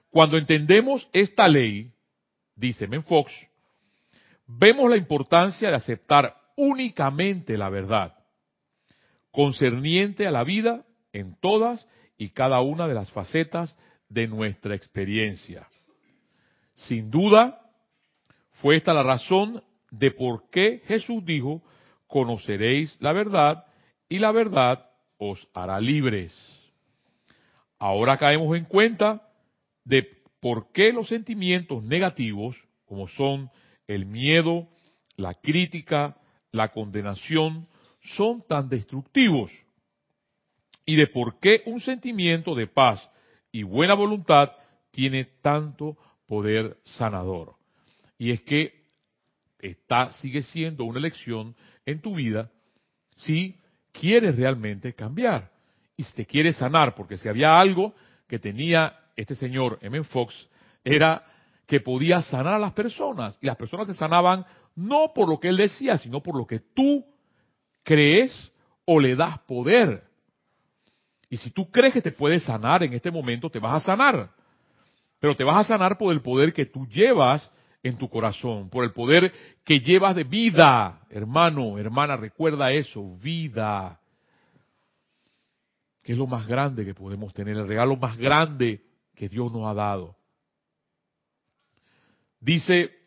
Cuando 0.09 0.37
entendemos 0.39 1.09
esta 1.13 1.49
ley, 1.49 1.93
dice 2.55 2.87
Menfox, 2.87 3.33
vemos 4.47 4.89
la 4.89 4.97
importancia 4.97 5.69
de 5.69 5.75
aceptar 5.75 6.38
únicamente 6.59 7.57
la 7.57 7.71
verdad, 7.71 8.17
concerniente 9.31 10.27
a 10.27 10.33
la 10.33 10.43
vida 10.43 10.85
en 11.13 11.37
todas 11.41 11.87
y 12.19 12.31
cada 12.31 12.61
una 12.61 12.89
de 12.89 12.95
las 12.95 13.13
facetas 13.13 13.79
de 14.09 14.27
nuestra 14.27 14.75
experiencia. 14.75 15.69
Sin 16.75 17.11
duda, 17.13 17.61
fue 18.61 18.77
esta 18.77 18.93
la 18.93 19.05
razón 19.05 19.63
de 19.93 20.11
por 20.11 20.51
qué 20.51 20.83
Jesús 20.87 21.25
dijo, 21.25 21.63
conoceréis 22.09 23.01
la 23.01 23.13
verdad 23.13 23.65
y 24.09 24.19
la 24.19 24.33
verdad 24.33 24.91
os 25.17 25.47
hará 25.55 25.81
libres. 25.81 26.35
Ahora 27.79 28.19
caemos 28.19 28.57
en 28.57 28.65
cuenta 28.65 29.23
de 29.85 30.09
por 30.41 30.73
qué 30.73 30.93
los 30.93 31.09
sentimientos 31.09 31.85
negativos, 31.85 32.57
como 32.85 33.07
son 33.07 33.49
el 33.87 34.07
miedo, 34.07 34.67
la 35.17 35.35
crítica, 35.35 36.17
la 36.53 36.69
condenación 36.69 37.67
son 38.01 38.43
tan 38.47 38.69
destructivos 38.69 39.51
y 40.87 40.97
de 40.97 41.07
por 41.07 41.39
qué 41.41 41.63
un 41.67 41.81
sentimiento 41.81 42.55
de 42.55 42.67
paz 42.67 43.09
y 43.53 43.63
buena 43.63 43.95
voluntad 43.95 44.53
tiene 44.91 45.25
tanto 45.43 45.97
poder 46.27 46.79
sanador. 46.85 47.57
Y 48.19 48.31
es 48.31 48.41
que 48.43 48.85
está, 49.59 50.11
sigue 50.13 50.43
siendo 50.43 50.85
una 50.85 50.99
elección 50.99 51.55
en 51.85 52.01
tu 52.01 52.15
vida 52.15 52.51
si 53.17 53.57
quieres 53.93 54.37
realmente 54.37 54.95
cambiar 54.95 55.51
y 55.97 56.05
si 56.05 56.15
te 56.15 56.27
quieres 56.27 56.57
sanar, 56.57 56.95
porque 56.95 57.19
si 57.19 57.29
había 57.29 57.59
algo 57.59 57.95
que 58.27 58.39
tenía 58.39 58.97
este 59.17 59.35
señor 59.35 59.79
M. 59.83 60.05
Fox, 60.05 60.49
era 60.85 61.25
que 61.67 61.81
podía 61.81 62.23
sanar 62.23 62.55
a 62.55 62.59
las 62.59 62.73
personas 62.73 63.39
y 63.43 63.47
las 63.47 63.57
personas 63.57 63.89
se 63.89 63.95
sanaban 63.95 64.47
no 64.79 65.13
por 65.13 65.29
lo 65.29 65.41
que 65.41 65.49
él 65.49 65.57
decía, 65.57 65.99
sino 65.99 66.23
por 66.23 66.37
lo 66.37 66.47
que 66.47 66.61
tú 66.61 67.05
crees 67.83 68.53
o 68.85 69.01
le 69.01 69.17
das 69.17 69.41
poder. 69.41 70.05
Y 71.29 71.37
si 71.37 71.51
tú 71.51 71.69
crees 71.69 71.93
que 71.93 72.01
te 72.01 72.13
puedes 72.13 72.45
sanar 72.45 72.85
en 72.85 72.93
este 72.93 73.11
momento, 73.11 73.51
te 73.51 73.59
vas 73.59 73.83
a 73.83 73.87
sanar. 73.87 74.31
Pero 75.19 75.35
te 75.35 75.43
vas 75.43 75.65
a 75.65 75.69
sanar 75.69 75.99
por 75.99 76.13
el 76.13 76.23
poder 76.23 76.53
que 76.53 76.67
tú 76.67 76.87
llevas 76.87 77.51
en 77.83 77.99
tu 77.99 78.09
corazón, 78.09 78.71
por 78.71 78.85
el 78.85 78.93
poder 78.93 79.33
que 79.65 79.81
llevas 79.81 80.15
de 80.15 80.23
vida. 80.23 81.01
Hermano, 81.11 81.77
hermana, 81.77 82.17
recuerda 82.17 82.71
eso, 82.71 83.17
vida. 83.17 84.01
Que 86.05 86.13
es 86.13 86.19
lo 86.19 86.29
más 86.29 86.47
grande 86.47 86.85
que 86.85 86.95
podemos 86.95 87.35
tener, 87.35 87.57
el 87.57 87.67
regalo 87.67 87.97
más 87.97 88.17
grande 88.17 88.81
que 89.17 89.29
Dios 89.29 89.53
nos 89.53 89.67
ha 89.67 89.75
dado. 89.75 90.17
Dice 92.41 92.98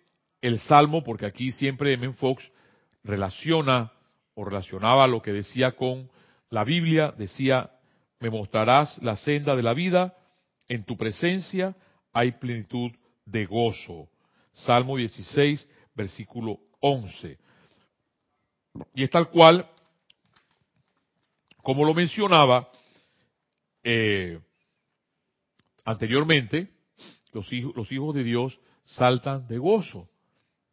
el 0.42 0.60
Salmo, 0.60 1.04
porque 1.04 1.26
aquí 1.26 1.52
siempre 1.52 1.94
M. 1.94 2.14
Fox 2.14 2.52
relaciona 3.04 3.92
o 4.34 4.44
relacionaba 4.44 5.08
lo 5.08 5.22
que 5.22 5.32
decía 5.32 5.74
con 5.74 6.10
la 6.50 6.64
Biblia, 6.64 7.14
decía, 7.18 7.72
me 8.20 8.30
mostrarás 8.30 8.98
la 9.02 9.16
senda 9.16 9.56
de 9.56 9.64
la 9.64 9.74
vida, 9.74 10.16
en 10.68 10.84
tu 10.84 10.98
presencia 10.98 11.76
hay 12.14 12.34
plenitud 12.34 12.92
de 13.26 13.46
gozo. 13.46 14.10
Salmo 14.54 14.98
16, 14.98 15.68
versículo 15.96 16.60
11. 16.80 17.38
Y 18.96 19.04
es 19.04 19.10
tal 19.10 19.30
cual, 19.30 19.70
como 21.58 21.86
lo 21.86 21.94
mencionaba 21.94 22.68
eh, 23.84 24.40
anteriormente, 25.86 26.70
los 27.32 27.52
hijos, 27.54 27.76
los 27.76 27.92
hijos 27.92 28.16
de 28.16 28.24
Dios 28.24 28.60
saltan 28.86 29.48
de 29.48 29.58
gozo 29.58 30.11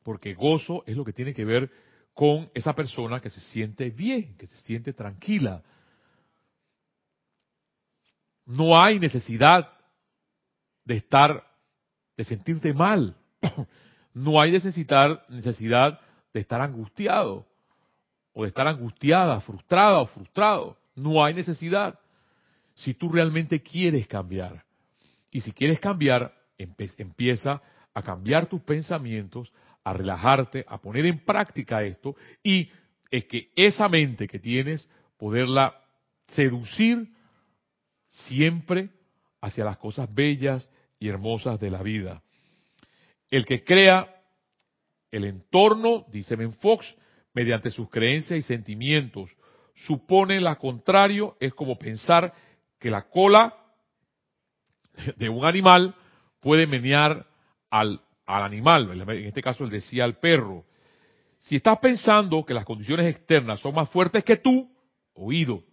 porque 0.09 0.32
gozo 0.32 0.84
es 0.86 0.96
lo 0.96 1.04
que 1.04 1.12
tiene 1.12 1.34
que 1.34 1.44
ver 1.44 1.70
con 2.14 2.50
esa 2.54 2.74
persona 2.74 3.20
que 3.20 3.28
se 3.28 3.42
siente 3.42 3.90
bien, 3.90 4.38
que 4.38 4.46
se 4.46 4.56
siente 4.56 4.94
tranquila. 4.94 5.62
No 8.46 8.82
hay 8.82 8.98
necesidad 8.98 9.70
de 10.82 10.96
estar, 10.96 11.46
de 12.16 12.24
sentirte 12.24 12.72
mal. 12.72 13.14
No 14.14 14.40
hay 14.40 14.50
necesidad, 14.50 15.28
necesidad 15.28 16.00
de 16.32 16.40
estar 16.40 16.62
angustiado 16.62 17.46
o 18.32 18.42
de 18.44 18.48
estar 18.48 18.66
angustiada, 18.66 19.42
frustrada 19.42 19.98
o 19.98 20.06
frustrado. 20.06 20.78
No 20.94 21.22
hay 21.22 21.34
necesidad. 21.34 22.00
Si 22.74 22.94
tú 22.94 23.11
realmente 23.11 23.62
quieres 23.62 24.09
cambiar. 24.09 24.64
Y 25.30 25.42
si 25.42 25.52
quieres 25.52 25.78
cambiar, 25.78 26.34
empieza 26.56 27.61
a 27.92 28.02
cambiar 28.02 28.46
tus 28.46 28.62
pensamientos, 28.62 29.52
a 29.85 29.93
relajarte, 29.93 30.64
a 30.68 30.79
poner 30.79 31.07
en 31.07 31.24
práctica 31.24 31.83
esto 31.83 32.16
y 32.43 32.70
es 33.11 33.24
que 33.24 33.51
esa 33.57 33.89
mente 33.89 34.29
que 34.29 34.39
tienes, 34.39 34.89
poderla 35.16 35.81
seducir 36.29 37.09
siempre 38.09 38.91
hacia 39.41 39.64
las 39.64 39.79
cosas 39.79 40.12
bellas 40.12 40.68
y 40.99 41.09
hermosas 41.09 41.59
de 41.59 41.70
la 41.70 41.83
vida. 41.83 42.22
El 43.31 43.45
que 43.45 43.64
crea 43.64 44.14
el 45.11 45.24
entorno, 45.24 46.05
dice 46.11 46.37
Menfox, 46.37 46.97
mediante 47.33 47.70
sus 47.70 47.89
creencias 47.89 48.39
y 48.39 48.43
sentimientos, 48.43 49.31
supone 49.74 50.41
la 50.41 50.57
contrario, 50.57 51.37
es 51.41 51.55
como 51.55 51.79
pensar 51.79 52.35
que 52.79 52.91
la 52.91 53.09
cola 53.09 53.57
de 55.16 55.29
un 55.29 55.45
animal 55.45 55.95
puede 56.41 56.66
menear 56.66 57.26
al, 57.70 58.01
al 58.29 58.43
animal, 58.43 58.91
en 58.93 59.26
este 59.26 59.43
caso 59.43 59.64
él 59.64 59.70
decía 59.70 60.05
al 60.05 60.18
perro. 60.18 60.66
Si 61.39 61.57
estás 61.57 61.79
pensando 61.79 62.45
que 62.45 62.53
las 62.53 62.66
condiciones 62.66 63.07
externas 63.07 63.59
son 63.61 63.74
más 63.74 63.89
fuertes 63.89 64.22
que 64.22 64.37
tú, 64.37 64.70
oído, 65.14 65.64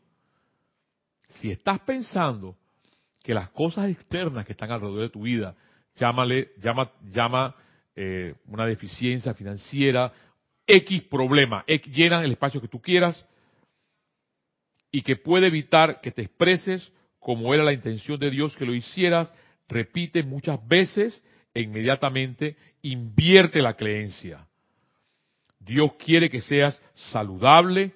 si 1.28 1.52
estás 1.52 1.80
pensando 1.82 2.56
que 3.24 3.34
las 3.34 3.50
cosas 3.50 3.90
externas 3.90 4.46
que 4.46 4.54
están 4.54 4.72
alrededor 4.72 5.02
de 5.02 5.10
tu 5.10 5.24
vida, 5.24 5.54
llámale, 5.98 6.52
llama, 6.62 6.92
llama 7.12 7.56
eh, 7.94 8.36
una 8.48 8.66
deficiencia 8.66 9.34
financiera, 9.34 10.14
X 10.66 11.04
problema, 11.04 11.66
X, 11.68 11.94
llenan 11.94 12.24
el 12.24 12.32
espacio 12.32 12.62
que 12.62 12.70
tú 12.70 12.82
quieras 12.82 13.26
y 14.92 15.02
que 15.02 15.18
puede 15.18 15.48
evitar 15.48 16.00
que 16.00 16.12
te 16.12 16.22
expreses 16.22 16.90
como 17.20 17.54
era 17.54 17.64
la 17.64 17.74
intención 17.74 18.18
de 18.18 18.30
Dios 18.30 18.56
que 18.56 18.66
lo 18.66 18.74
hicieras, 18.74 19.34
repite 19.68 20.24
muchas 20.24 20.66
veces 20.66 21.22
e 21.56 21.62
inmediatamente 21.62 22.58
invierte 22.82 23.62
la 23.62 23.76
creencia. 23.76 24.46
Dios 25.58 25.94
quiere 25.98 26.30
que 26.30 26.42
seas 26.42 26.80
saludable, 26.94 27.96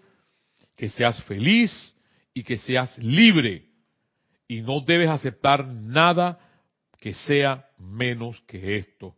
que 0.75 0.89
seas 0.89 1.21
feliz 1.25 1.93
y 2.33 2.43
que 2.43 2.57
seas 2.57 2.97
libre. 2.97 3.67
Y 4.47 4.61
no 4.61 4.79
debes 4.79 5.09
aceptar 5.09 5.67
nada 5.67 6.39
que 6.99 7.13
sea 7.13 7.67
menos 7.77 8.41
que 8.47 8.77
esto. 8.77 9.15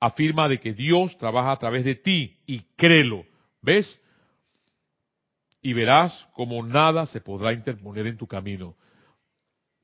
Afirma 0.00 0.48
de 0.48 0.60
que 0.60 0.72
Dios 0.72 1.18
trabaja 1.18 1.50
a 1.50 1.58
través 1.58 1.84
de 1.84 1.96
ti 1.96 2.38
y 2.46 2.60
créelo. 2.76 3.26
¿Ves? 3.60 4.00
Y 5.60 5.72
verás 5.72 6.28
como 6.34 6.64
nada 6.64 7.06
se 7.06 7.20
podrá 7.20 7.52
interponer 7.52 8.06
en 8.06 8.16
tu 8.16 8.26
camino. 8.26 8.76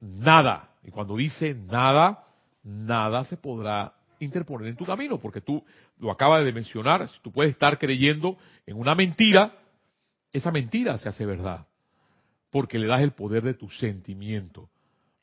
Nada. 0.00 0.74
Y 0.84 0.90
cuando 0.90 1.16
dice 1.16 1.54
nada, 1.54 2.24
nada 2.62 3.24
se 3.24 3.36
podrá 3.36 3.94
interponer 4.20 4.68
en 4.68 4.76
tu 4.76 4.84
camino, 4.84 5.18
porque 5.18 5.40
tú 5.40 5.64
lo 5.98 6.10
acabas 6.10 6.44
de 6.44 6.52
mencionar, 6.52 7.08
si 7.08 7.18
tú 7.20 7.32
puedes 7.32 7.52
estar 7.52 7.78
creyendo 7.78 8.36
en 8.66 8.76
una 8.76 8.94
mentira, 8.94 9.56
esa 10.32 10.50
mentira 10.50 10.98
se 10.98 11.08
hace 11.08 11.24
verdad, 11.26 11.66
porque 12.50 12.78
le 12.78 12.86
das 12.86 13.00
el 13.00 13.12
poder 13.12 13.42
de 13.42 13.54
tu 13.54 13.70
sentimiento, 13.70 14.68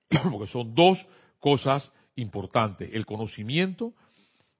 porque 0.31 0.51
son 0.51 0.73
dos 0.73 1.05
cosas 1.39 1.91
importantes, 2.15 2.89
el 2.93 3.05
conocimiento 3.05 3.93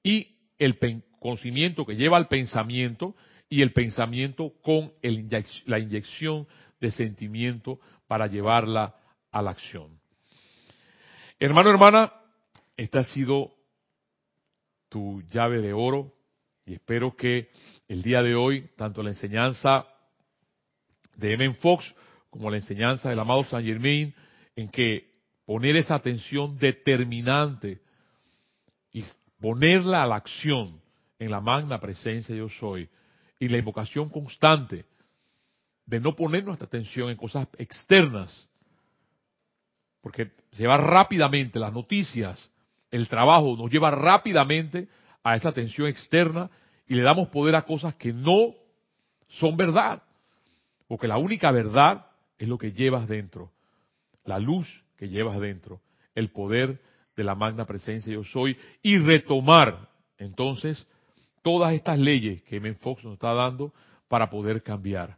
y 0.04 0.36
el 0.60 0.78
conocimiento 1.20 1.86
que 1.86 1.96
lleva 1.96 2.18
al 2.18 2.28
pensamiento 2.28 3.16
y 3.50 3.62
el 3.62 3.74
pensamiento 3.74 4.54
con 4.62 4.92
la 5.66 5.80
inyección 5.80 6.48
de 6.80 6.92
sentimiento 6.92 7.80
para 8.08 8.28
llevarla 8.28 8.96
a 9.32 9.42
la 9.42 9.52
acción. 9.52 10.00
Hermano, 11.40 11.70
hermana, 11.70 12.12
esta 12.78 13.00
ha 13.00 13.04
sido 13.04 13.54
tu 14.88 15.22
llave 15.32 15.60
de 15.62 15.74
oro 15.74 16.14
y 16.66 16.74
espero 16.74 17.16
que 17.16 17.50
el 17.88 18.04
día 18.04 18.22
de 18.22 18.36
hoy, 18.36 18.70
tanto 18.78 19.02
la 19.02 19.10
enseñanza 19.10 19.86
de 21.16 21.34
M. 21.34 21.56
Fox 21.56 21.94
como 22.30 22.52
la 22.52 22.58
enseñanza 22.58 23.10
del 23.10 23.20
amado 23.20 23.44
Saint 23.46 23.68
Germain, 23.68 24.14
en 24.56 24.70
que 24.70 25.10
poner 25.46 25.76
esa 25.76 25.96
atención 25.96 26.58
determinante 26.58 27.82
y 28.92 29.04
ponerla 29.40 30.04
a 30.04 30.08
la 30.08 30.18
acción 30.18 30.80
en 31.20 31.32
la 31.32 31.42
magna 31.42 31.80
presencia 31.80 32.36
yo 32.36 32.50
soy 32.50 32.90
y 33.40 33.48
la 33.48 33.58
invocación 33.58 34.10
constante 34.10 34.86
de 35.86 36.00
no 36.00 36.16
poner 36.16 36.44
nuestra 36.44 36.68
atención 36.68 37.10
en 37.10 37.16
cosas 37.16 37.48
externas, 37.58 38.48
porque 40.02 40.32
se 40.52 40.68
rápidamente 40.68 41.60
las 41.60 41.72
noticias, 41.72 42.38
el 42.92 43.08
trabajo 43.08 43.56
nos 43.58 43.72
lleva 43.72 43.92
rápidamente 43.92 44.88
a 45.24 45.36
esa 45.36 45.50
atención 45.50 45.88
externa 45.88 46.50
y 46.88 46.96
le 46.96 47.02
damos 47.02 47.28
poder 47.30 47.56
a 47.56 47.64
cosas 47.64 47.96
que 47.96 48.14
no 48.14 48.54
son 49.28 49.58
verdad. 49.58 50.02
Porque 50.88 51.08
la 51.08 51.18
única 51.18 51.52
verdad 51.52 52.08
es 52.38 52.48
lo 52.48 52.58
que 52.58 52.72
llevas 52.72 53.08
dentro, 53.08 53.52
la 54.24 54.40
luz 54.40 54.84
que 54.98 55.10
llevas 55.10 55.40
dentro, 55.40 55.82
el 56.16 56.32
poder 56.32 56.82
de 57.16 57.24
la 57.24 57.36
magna 57.36 57.66
presencia 57.66 58.14
yo 58.14 58.24
soy 58.24 58.58
y 58.82 58.98
retomar 59.00 59.90
entonces 60.18 60.88
todas 61.42 61.74
estas 61.74 62.00
leyes 62.00 62.42
que 62.44 62.58
M. 62.58 62.74
Fox 62.76 63.04
nos 63.04 63.14
está 63.14 63.34
dando 63.34 63.74
para 64.08 64.30
poder 64.30 64.64
cambiar 64.64 65.18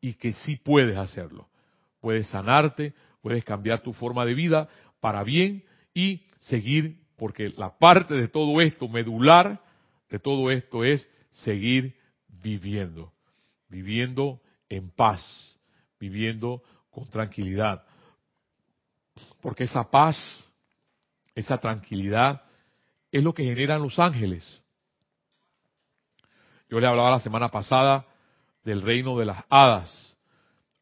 y 0.00 0.14
que 0.14 0.32
sí 0.32 0.56
puedes 0.56 0.96
hacerlo. 0.96 1.48
Puedes 2.00 2.28
sanarte, 2.28 2.94
puedes 3.20 3.44
cambiar 3.44 3.80
tu 3.80 3.92
forma 3.92 4.24
de 4.24 4.34
vida 4.34 4.68
para 5.00 5.22
bien 5.22 5.64
y 5.94 6.22
seguir, 6.40 6.98
porque 7.16 7.50
la 7.56 7.76
parte 7.78 8.14
de 8.14 8.28
todo 8.28 8.60
esto, 8.60 8.88
medular 8.88 9.62
de 10.08 10.18
todo 10.18 10.50
esto 10.50 10.84
es 10.84 11.08
seguir 11.30 11.96
viviendo, 12.28 13.12
viviendo 13.68 14.40
en 14.68 14.90
paz, 14.90 15.56
viviendo 15.98 16.62
con 16.90 17.06
tranquilidad. 17.08 17.84
Porque 19.40 19.64
esa 19.64 19.90
paz, 19.90 20.16
esa 21.34 21.58
tranquilidad, 21.58 22.42
es 23.10 23.22
lo 23.22 23.34
que 23.34 23.44
generan 23.44 23.82
los 23.82 23.98
ángeles. 23.98 24.62
Yo 26.68 26.80
le 26.80 26.86
hablaba 26.86 27.10
la 27.10 27.20
semana 27.20 27.50
pasada 27.50 28.06
del 28.64 28.82
reino 28.82 29.18
de 29.18 29.26
las 29.26 29.44
hadas. 29.50 30.16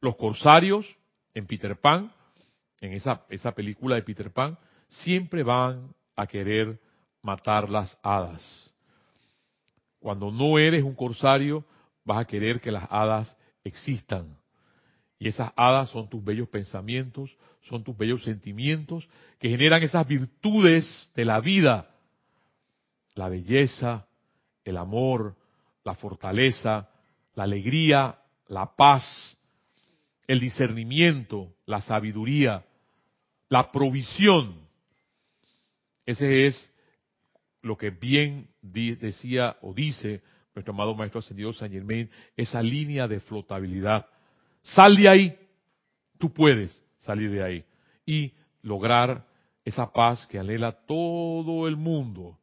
Los 0.01 0.17
corsarios 0.17 0.87
en 1.35 1.47
Peter 1.47 1.79
Pan, 1.79 2.13
en 2.81 2.93
esa, 2.93 3.25
esa 3.29 3.53
película 3.53 3.97
de 3.97 4.03
Peter 4.03 4.33
Pan, 4.33 4.59
siempre 4.89 5.43
van 5.43 5.95
a 6.17 6.27
querer 6.27 6.79
matar 7.23 7.69
las 7.69 7.99
hadas. 8.03 8.73
Cuando 9.99 10.31
no 10.31 10.59
eres 10.59 10.83
un 10.83 10.95
corsario, 10.95 11.65
vas 12.05 12.19
a 12.19 12.25
querer 12.25 12.61
que 12.61 12.73
las 12.73 12.87
hadas 12.91 13.37
existan. 13.65 14.37
Y 15.19 15.29
esas 15.29 15.53
hadas 15.57 15.91
son 15.91 16.09
tus 16.09 16.25
bellos 16.25 16.49
pensamientos, 16.49 17.37
son 17.63 17.85
tus 17.85 17.97
bellos 17.97 18.25
sentimientos 18.25 19.07
que 19.39 19.51
generan 19.51 19.83
esas 19.83 20.07
virtudes 20.07 21.11
de 21.15 21.25
la 21.27 21.41
vida. 21.41 21.91
La 23.15 23.29
belleza, 23.29 24.07
el 24.65 24.79
amor, 24.79 25.37
la 25.85 25.95
fortaleza, 25.95 26.89
la 27.35 27.45
alegría, 27.45 28.19
la 28.49 28.75
paz, 28.75 29.05
el 30.27 30.41
discernimiento, 30.41 31.55
la 31.67 31.83
sabiduría, 31.83 32.65
la 33.51 33.71
provisión. 33.71 34.55
Ese 36.07 36.47
es 36.47 36.73
lo 37.61 37.77
que 37.77 37.91
bien 37.91 38.49
decía 38.63 39.59
o 39.61 39.75
dice 39.75 40.23
nuestro 40.55 40.73
amado 40.73 40.95
Maestro 40.95 41.21
Ascendido 41.21 41.53
San 41.53 41.71
Germain, 41.71 42.11
esa 42.37 42.63
línea 42.63 43.07
de 43.07 43.21
flotabilidad. 43.21 44.07
Sal 44.63 44.97
de 44.97 45.09
ahí, 45.09 45.39
tú 46.19 46.33
puedes 46.33 46.83
salir 46.99 47.31
de 47.31 47.43
ahí 47.43 47.65
y 48.07 48.33
lograr 48.63 49.27
esa 49.65 49.93
paz 49.93 50.27
que 50.27 50.39
anhela 50.39 50.73
todo 50.73 51.69
el 51.69 51.77
mundo. 51.77 52.39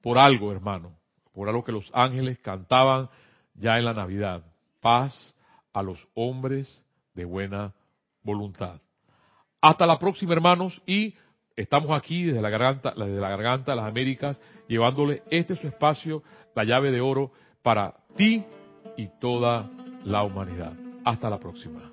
Por 0.00 0.18
algo, 0.18 0.50
hermano, 0.50 0.96
por 1.32 1.48
algo 1.48 1.64
que 1.64 1.72
los 1.72 1.90
ángeles 1.94 2.38
cantaban 2.38 3.08
ya 3.54 3.78
en 3.78 3.84
la 3.84 3.94
Navidad. 3.94 4.44
Paz 4.80 5.34
a 5.72 5.82
los 5.82 6.08
hombres 6.14 6.84
de 7.14 7.24
buena 7.24 7.72
voluntad. 8.22 8.80
Hasta 9.62 9.86
la 9.86 9.98
próxima, 9.98 10.34
hermanos, 10.34 10.82
y 10.86 11.14
Estamos 11.56 11.90
aquí 11.90 12.24
desde 12.24 12.40
la 12.40 12.50
garganta, 12.50 12.94
desde 12.96 13.20
la 13.20 13.28
garganta 13.28 13.72
de 13.72 13.76
las 13.76 13.86
Américas, 13.86 14.40
llevándole 14.68 15.22
este 15.30 15.56
su 15.56 15.66
espacio, 15.66 16.22
la 16.54 16.64
llave 16.64 16.90
de 16.90 17.00
oro, 17.00 17.32
para 17.62 17.94
ti 18.16 18.44
y 18.96 19.08
toda 19.20 19.70
la 20.04 20.22
humanidad. 20.22 20.72
Hasta 21.04 21.28
la 21.28 21.38
próxima. 21.38 21.91